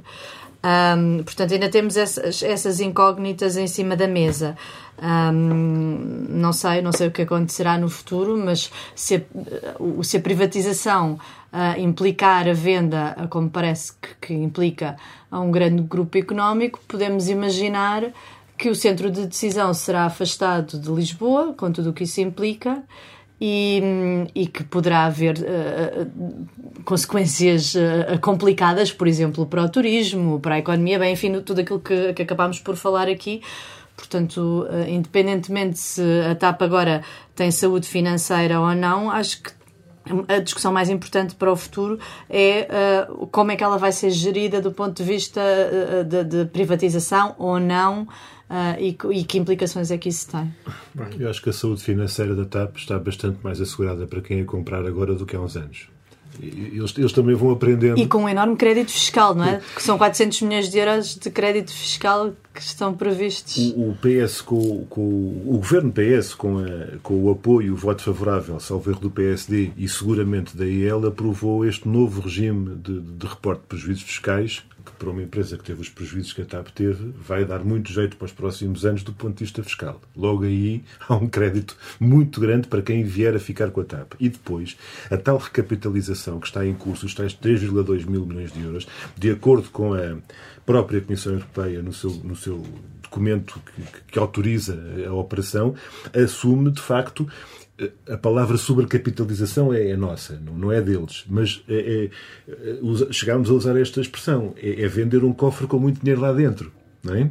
[0.64, 4.56] Um, portanto, ainda temos essas, essas incógnitas em cima da mesa.
[5.02, 10.22] Um, não sei, não sei o que acontecerá no futuro, mas se a, se a
[10.22, 11.20] privatização
[11.52, 14.96] uh, implicar a venda, como parece que, que implica
[15.32, 18.12] a um grande grupo económico, podemos imaginar
[18.56, 22.84] que o centro de decisão será afastado de Lisboa, com tudo o que isso implica,
[23.44, 23.82] e,
[24.36, 30.60] e, que poderá haver uh, consequências uh, complicadas, por exemplo, para o turismo, para a
[30.60, 33.42] economia, bem, enfim, tudo aquilo que, que acabámos por falar aqui.
[33.98, 37.04] Portanto, independentemente se a TAP agora
[37.36, 39.52] tem saúde financeira ou não, acho que
[40.28, 42.68] a discussão mais importante para o futuro é
[43.10, 46.46] uh, como é que ela vai ser gerida do ponto de vista uh, de, de,
[46.46, 48.08] privatização ou não
[48.52, 50.54] uh, e, e, que implicações é que isso tem.
[51.18, 54.46] Eu acho que a saúde financeira da TAP está bastante mais assegurada para quem a
[54.46, 55.88] comprar agora do que há uns anos.
[56.42, 58.00] Eles, eles, também vão aprendendo.
[58.00, 59.62] E com um enorme crédito fiscal, não é?
[59.76, 63.58] Que são 400 milhões de euros de crédito fiscal que estão previstos.
[63.76, 68.02] O, o PS, com, com, o governo PS, com, a, com o apoio, o voto
[68.02, 73.28] favorável, salvo erro do PSD e seguramente da IEL, aprovou este novo regime de, de
[73.28, 74.64] reporte de prejuízos fiscais
[75.02, 78.16] para uma empresa que teve os prejuízos que a TAP teve, vai dar muito jeito
[78.18, 80.00] para os próximos anos do ponto de vista fiscal.
[80.16, 84.14] Logo aí há um crédito muito grande para quem vier a ficar com a TAP.
[84.20, 84.78] E depois,
[85.10, 88.88] a tal recapitalização que está em curso, os tais 3,2 mil milhões de euros,
[89.18, 90.18] de acordo com a
[90.68, 92.64] própria Comissão Europeia no seu, no seu
[93.02, 95.74] documento que, que autoriza a operação,
[96.14, 97.28] assume de facto
[98.10, 102.10] a palavra sobrecapitalização é, é nossa, não, não, é deles, mas é,
[102.48, 106.34] é, chegámos a usar esta expressão: é, é, vender um cofre com muito dinheiro lá
[106.34, 106.72] dentro.
[107.10, 107.28] É?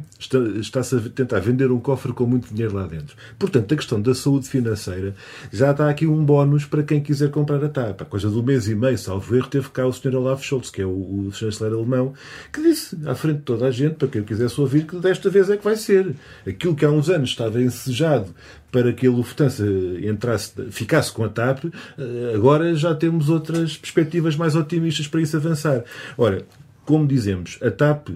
[0.59, 3.15] Está-se a tentar vender um cofre com muito dinheiro lá dentro.
[3.39, 5.15] Portanto, a questão da saúde financeira
[5.49, 8.01] já está aqui um bónus para quem quiser comprar a TAP.
[8.01, 10.15] A coisa do mês e meio, salvo erro, teve cá o Sr.
[10.15, 12.13] Olaf Scholz, que é o, o chanceler alemão,
[12.51, 15.49] que disse à frente de toda a gente, para quem quisesse ouvir, que desta vez
[15.49, 16.15] é que vai ser.
[16.45, 18.35] Aquilo que há uns anos estava ensejado
[18.73, 19.65] para que a Lufthansa
[20.01, 21.65] entrasse, ficasse com a TAP,
[21.97, 25.83] eh, agora já temos outras perspectivas mais otimistas para isso avançar.
[26.17, 26.45] Ora,
[26.85, 28.09] como dizemos, a TAP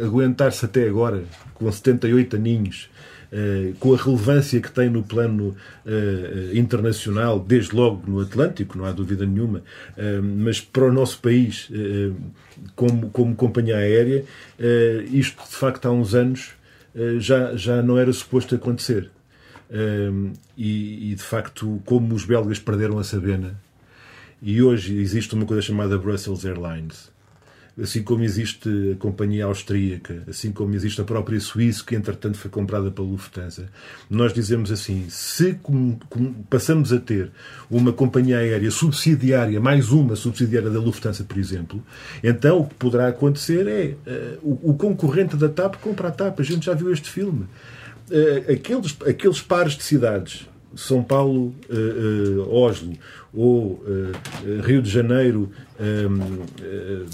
[0.00, 2.90] aguentar-se até agora com 78 aninhos,
[3.32, 8.84] uh, com a relevância que tem no plano uh, internacional, desde logo no Atlântico, não
[8.84, 9.62] há dúvida nenhuma,
[10.22, 11.70] mas para o nosso país,
[12.74, 14.24] como, como companhia aérea,
[15.10, 16.50] isto de facto há uns anos
[17.18, 19.10] já, já não era suposto acontecer.
[20.56, 23.58] E, e, de facto, como os belgas perderam a Sabena,
[24.40, 27.10] e hoje existe uma coisa chamada Brussels Airlines,
[27.80, 32.50] assim como existe a companhia austríaca, assim como existe a própria Suíça, que entretanto foi
[32.50, 33.68] comprada pela Lufthansa,
[34.08, 35.58] nós dizemos assim: se
[36.48, 37.30] passamos a ter
[37.70, 41.82] uma companhia aérea subsidiária, mais uma subsidiária da Lufthansa, por exemplo,
[42.22, 46.40] então o que poderá acontecer é uh, o, o, concorrente da TAP compra a TAP.
[46.40, 47.46] A gente já viu este filme.
[48.10, 50.46] Uh, aqueles, aqueles pares de cidades
[50.76, 52.92] são Paulo, uh, uh, Oslo
[53.32, 55.50] ou uh, Rio de Janeiro,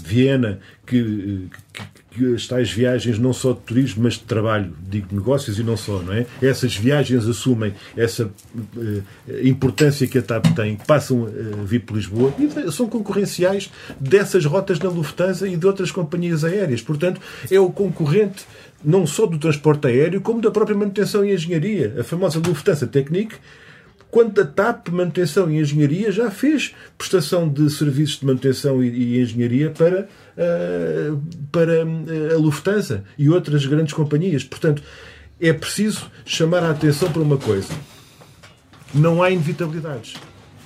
[0.05, 5.13] Viena, que, que, que, as tais viagens não só de turismo, mas de trabalho, digo
[5.13, 6.25] negócios e não só, não é?
[6.41, 8.31] Essas viagens assumem essa
[9.43, 14.79] importância que a TAP tem, passam a vir por Lisboa e são concorrenciais dessas rotas
[14.79, 16.81] na Lufthansa e de outras companhias aéreas.
[16.81, 17.19] Portanto,
[17.51, 18.45] é o concorrente
[18.83, 21.95] não só do transporte aéreo, como da própria manutenção e engenharia.
[21.99, 23.35] A famosa Lufthansa Technik,
[24.13, 29.71] quando a TAP Manutenção e Engenharia já fez prestação de serviços de manutenção e, engenharia
[29.71, 30.07] para,
[30.37, 31.19] uh,
[31.51, 34.43] para eh, a Lufthansa e outras grandes companhias.
[34.43, 34.83] Portanto,
[35.41, 37.73] é preciso chamar a atenção para uma coisa.
[38.93, 40.13] Não há inevitabilidades.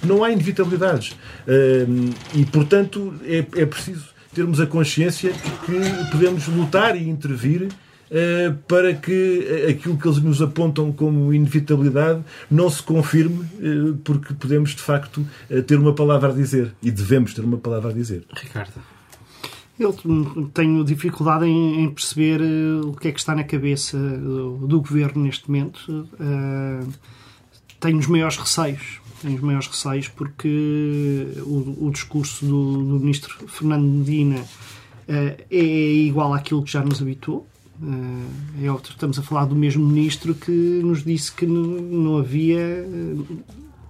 [0.04, 1.12] Não há inevitabilidades.
[1.48, 5.32] Uh, e, portanto, é, é preciso termos a consciência
[5.66, 7.70] que podemos lutar e intervir
[8.68, 14.72] para que aquilo que eles nos apontam como inevitabilidade não se confirme, eh, porque podemos
[14.72, 18.26] de facto eh, ter uma palavra a dizer e devemos ter uma palavra a dizer.
[18.34, 18.74] Ricardo.
[19.80, 19.94] Eu
[20.56, 22.42] tenho dificuldade em, perceber
[22.84, 26.10] o que é que está na cabeça do, governo neste momento.
[27.80, 29.00] tenho os maiores receios.
[29.22, 34.44] Tenho os maiores receios porque o, o discurso do, do, ministro Fernando Medina
[35.08, 37.57] é igual àquilo que já nos habituou eh,
[38.62, 42.60] é outro, estamos a falar do mesmo ministro que nos disse que não, não havia,
[42.60, 43.16] eh,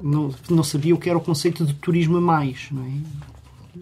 [0.01, 2.67] não, não sabia o que era o conceito de turismo a mais.
[2.71, 2.91] Não, é?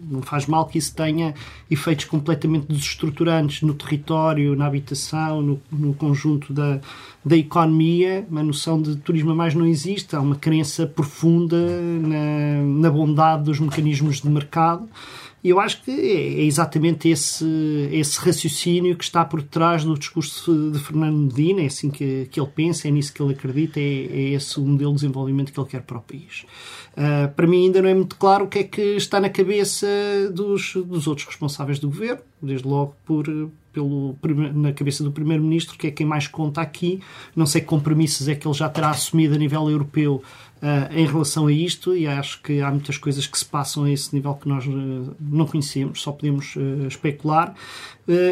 [0.08, 1.34] não faz mal que isso tenha
[1.70, 6.80] efeitos completamente desestruturantes no território, na habitação, no, no conjunto da,
[7.24, 8.26] da economia.
[8.30, 10.14] A noção de turismo a mais não existe.
[10.14, 14.88] Há uma crença profunda na, na bondade dos mecanismos de mercado
[15.46, 19.96] e eu acho que é, é exatamente esse, esse raciocínio que está por trás do
[19.96, 23.78] discurso de Fernando Medina, é assim que, que ele pensa, é nisso que ele acredita,
[23.78, 26.44] é, é esse o modelo de desenvolvimento que ele quer para o país.
[26.94, 29.86] Uh, para mim ainda não é muito claro o que é que está na cabeça
[30.34, 33.28] dos, dos outros responsáveis do governo, desde logo por,
[33.76, 34.16] pelo,
[34.54, 37.00] na cabeça do Primeiro-Ministro, que é quem mais conta aqui.
[37.34, 40.22] Não sei que compromissos é que ele já terá assumido a nível europeu
[40.62, 43.90] uh, em relação a isto e acho que há muitas coisas que se passam a
[43.90, 47.54] esse nível que nós uh, não conhecemos, só podemos uh, especular.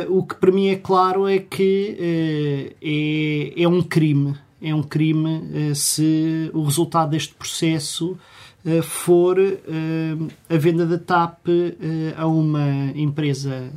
[0.09, 5.75] o que para mim é claro é que é, é um crime, é um crime
[5.75, 8.17] se o resultado deste processo
[8.83, 9.37] for
[10.49, 11.49] a venda da TAP
[12.17, 13.71] a uma empresa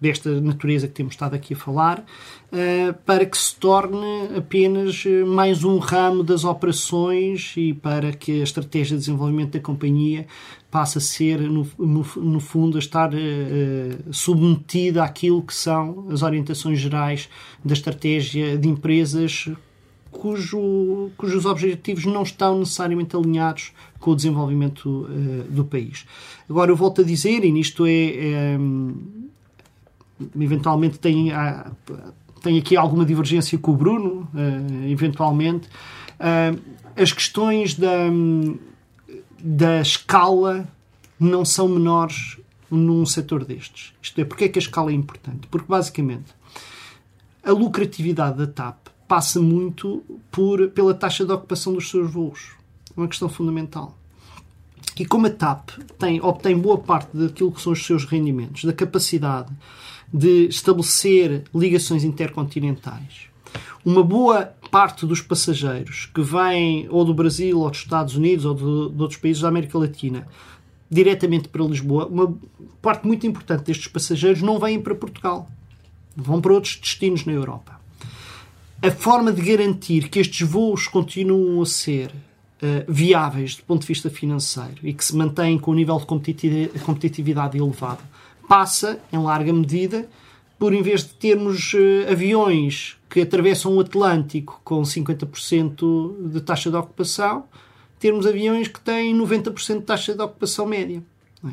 [0.00, 5.24] desta natureza que temos estado aqui a falar, uh, para que se torne apenas eh,
[5.24, 10.26] mais um ramo das operações e para que a estratégia de desenvolvimento da companhia
[10.70, 13.16] passe a ser, no, no, no fundo, a estar uh,
[14.12, 17.28] submetida àquilo que são as orientações gerais
[17.64, 19.50] da estratégia de empresas
[20.10, 26.06] cujo, cujos objetivos não estão necessariamente alinhados com o desenvolvimento uh, do país.
[26.48, 28.58] Agora, eu volto a dizer, e nisto é, é
[30.38, 31.30] eventualmente tem,
[32.42, 35.68] tem aqui alguma divergência com o Bruno, uh, eventualmente.
[36.18, 36.58] Uh,
[36.96, 38.08] as questões da,
[39.38, 40.68] da escala
[41.18, 42.38] não são menores
[42.70, 43.92] num setor destes.
[44.02, 45.46] Isto é, porque é que a escala é importante?
[45.48, 46.34] Porque, basicamente,
[47.42, 52.50] a lucratividade da TAP passa muito por, pela taxa de ocupação dos seus voos.
[52.96, 53.96] É uma questão fundamental.
[54.98, 58.72] E como a TAP tem, obtém boa parte daquilo que são os seus rendimentos, da
[58.72, 59.50] capacidade
[60.12, 63.28] de estabelecer ligações intercontinentais.
[63.84, 68.54] Uma boa parte dos passageiros que vêm ou do Brasil, ou dos Estados Unidos, ou
[68.54, 70.26] de, outros países da América Latina,
[70.90, 72.34] diretamente para Lisboa, uma
[72.80, 75.48] parte muito importante destes passageiros não vêm para Portugal.
[76.16, 77.78] Vão para outros destinos na Europa.
[78.82, 83.88] A forma de garantir que estes voos continuam a ser uh, viáveis do ponto de
[83.88, 86.06] vista financeiro e que se mantêm com um nível de
[86.80, 88.02] competitividade elevado
[88.48, 90.08] passa, em larga medida,
[90.58, 96.70] por em vez de termos uh, aviões que atravessam o Atlântico com 50% de taxa
[96.70, 97.44] de ocupação,
[97.98, 101.02] termos aviões que têm 90% de taxa de ocupação média.
[101.44, 101.52] É?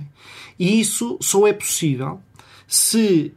[0.58, 2.20] E isso só é possível
[2.68, 3.34] se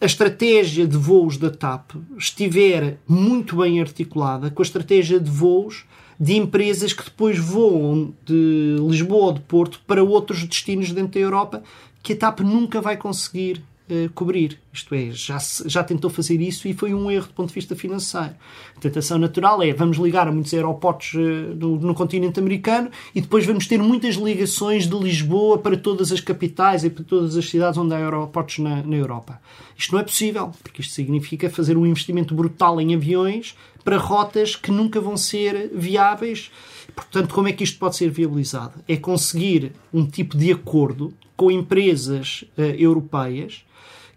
[0.00, 5.86] a estratégia de voos da TAP estiver muito bem articulada com a estratégia de voos
[6.18, 11.20] de empresas que depois voam de Lisboa ou de Porto para outros destinos dentro da
[11.20, 11.62] Europa
[12.02, 14.58] que a TAP nunca vai conseguir uh, cobrir.
[14.72, 17.74] Isto é, já, já tentou fazer isso e foi um erro do ponto de vista
[17.74, 18.34] financeiro.
[18.76, 21.18] A tentação natural é vamos ligar a muitos aeroportos uh,
[21.54, 26.20] no, no, continente americano e depois vamos ter muitas ligações de Lisboa para todas as
[26.20, 29.40] capitais e para todas as cidades onde há aeroportos na, na Europa.
[29.76, 34.56] Isto não é possível, porque isto significa fazer um investimento brutal em aviões para rotas
[34.56, 36.50] que nunca vão ser viáveis.
[36.94, 38.82] Portanto, como é que isto pode ser viabilizado?
[38.88, 43.64] É conseguir um tipo de acordo com empresas uh, europeias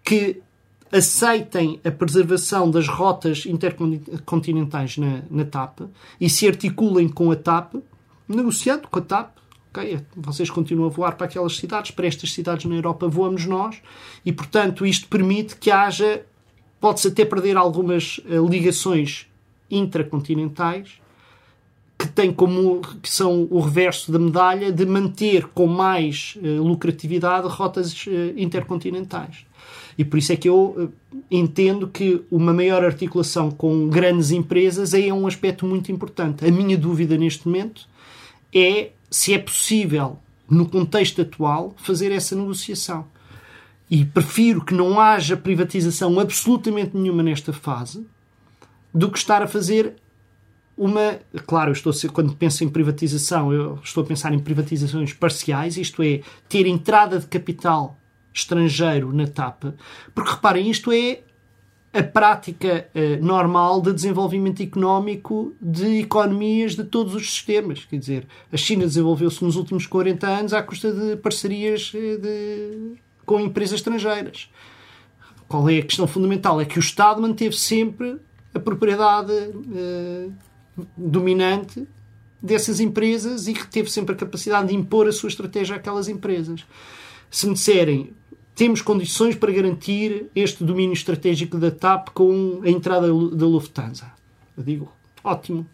[0.04, 0.42] que
[0.92, 5.82] aceitem a preservação das rotas intercontinentais na, na TAP
[6.20, 7.76] e se articulem com a TAP,
[8.28, 9.38] negociando com a TAP.
[9.70, 13.82] Okay, vocês continuam a voar para aquelas cidades, para estas cidades na Europa voamos nós,
[14.26, 16.26] e portanto isto permite que haja,
[16.80, 19.28] pode-se até perder algumas uh, ligações
[19.70, 21.00] intracontinentais,
[21.98, 27.48] que tem como que são o reverso da medalha de manter com mais uh, lucratividade
[27.48, 29.46] rotas uh, intercontinentais.
[29.98, 30.94] E por isso é que eu uh,
[31.32, 36.46] entendo que uma maior articulação com grandes empresas é um aspecto muito importante.
[36.46, 37.88] A minha dúvida neste momento
[38.54, 43.06] é se é possível, no contexto atual, fazer essa negociação.
[43.90, 48.06] E prefiro que não haja privatização absolutamente nenhuma nesta fase
[48.98, 49.96] do que estar a fazer
[50.76, 51.20] uma.
[51.46, 56.02] Claro, eu estou quando penso em privatização, eu estou a pensar em privatizações parciais, isto
[56.02, 57.98] é, ter entrada de capital
[58.34, 59.66] estrangeiro na TAP,
[60.14, 61.22] porque reparem, isto é
[61.94, 67.86] a prática uh, normal de desenvolvimento económico de economias de todos os sistemas.
[67.86, 73.00] Quer dizer, a China desenvolveu-se nos últimos 40 anos à custa de parcerias eh, de,
[73.26, 74.50] com empresas estrangeiras.
[75.48, 76.60] Qual é a questão fundamental?
[76.62, 78.20] É que o Estado manteve sempre
[78.58, 80.34] a propriedade uh,
[80.96, 81.88] dominante
[82.42, 86.66] dessas empresas e que teve sempre a capacidade de impor a sua estratégia àquelas empresas.
[87.30, 88.14] Se me disserem
[88.54, 94.12] temos condições para garantir este domínio estratégico da TAP com a entrada da Lufthansa,
[94.58, 94.92] eu digo
[95.24, 95.68] ótimo.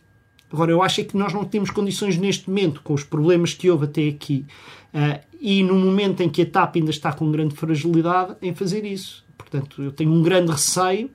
[0.51, 3.71] Agora, eu acho é que nós não temos condições neste momento, com os problemas que
[3.71, 4.45] houve até aqui,
[4.93, 8.83] uh, e no momento em que a TAP ainda está com grande fragilidade, em fazer
[8.85, 9.25] isso.
[9.37, 11.09] Portanto, eu tenho um grande receio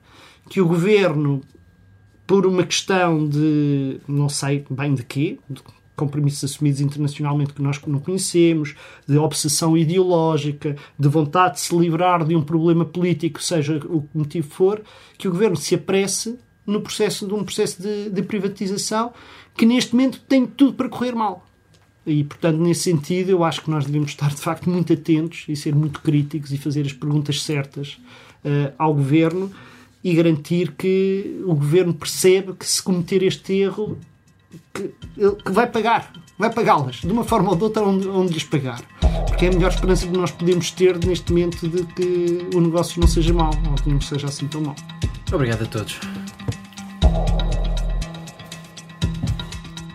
[0.49, 1.41] que o governo
[2.29, 5.63] por uma questão de não sei bem de quê, de
[5.95, 8.75] compromissos assumidos internacionalmente que nós não conhecemos,
[9.07, 14.47] de obsessão ideológica, de vontade de se livrar de um problema político, seja o motivo
[14.47, 14.79] for,
[15.17, 19.11] que o governo se apresse no processo de um processo de, de privatização
[19.57, 21.47] que neste momento tem tudo para correr mal.
[22.05, 25.55] E, portanto, nesse sentido, eu acho que nós devemos estar, de facto, muito atentos e
[25.55, 27.99] ser muito críticos e fazer as perguntas certas
[28.45, 29.51] uh, ao governo
[30.03, 33.97] e garantir que o governo percebe que se cometer este erro
[34.73, 34.91] que,
[35.45, 38.81] que vai pagar, vai pagá-las de uma forma ou de outra onde, onde lhes pagar.
[39.27, 42.99] Porque é a melhor esperança que nós podemos ter neste momento de que o negócio
[42.99, 44.75] não seja mau ou que não seja assim tão mau.
[45.31, 45.99] Obrigado a todos.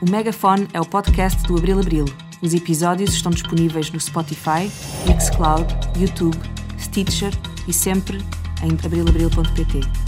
[0.00, 2.05] O Megafone é o podcast do Abril Abril.
[2.42, 4.70] Os episódios estão disponíveis no Spotify,
[5.09, 5.66] Mixcloud,
[5.98, 6.36] YouTube,
[6.78, 7.32] Stitcher
[7.66, 8.18] e sempre
[8.65, 10.03] em abrilabril.pt.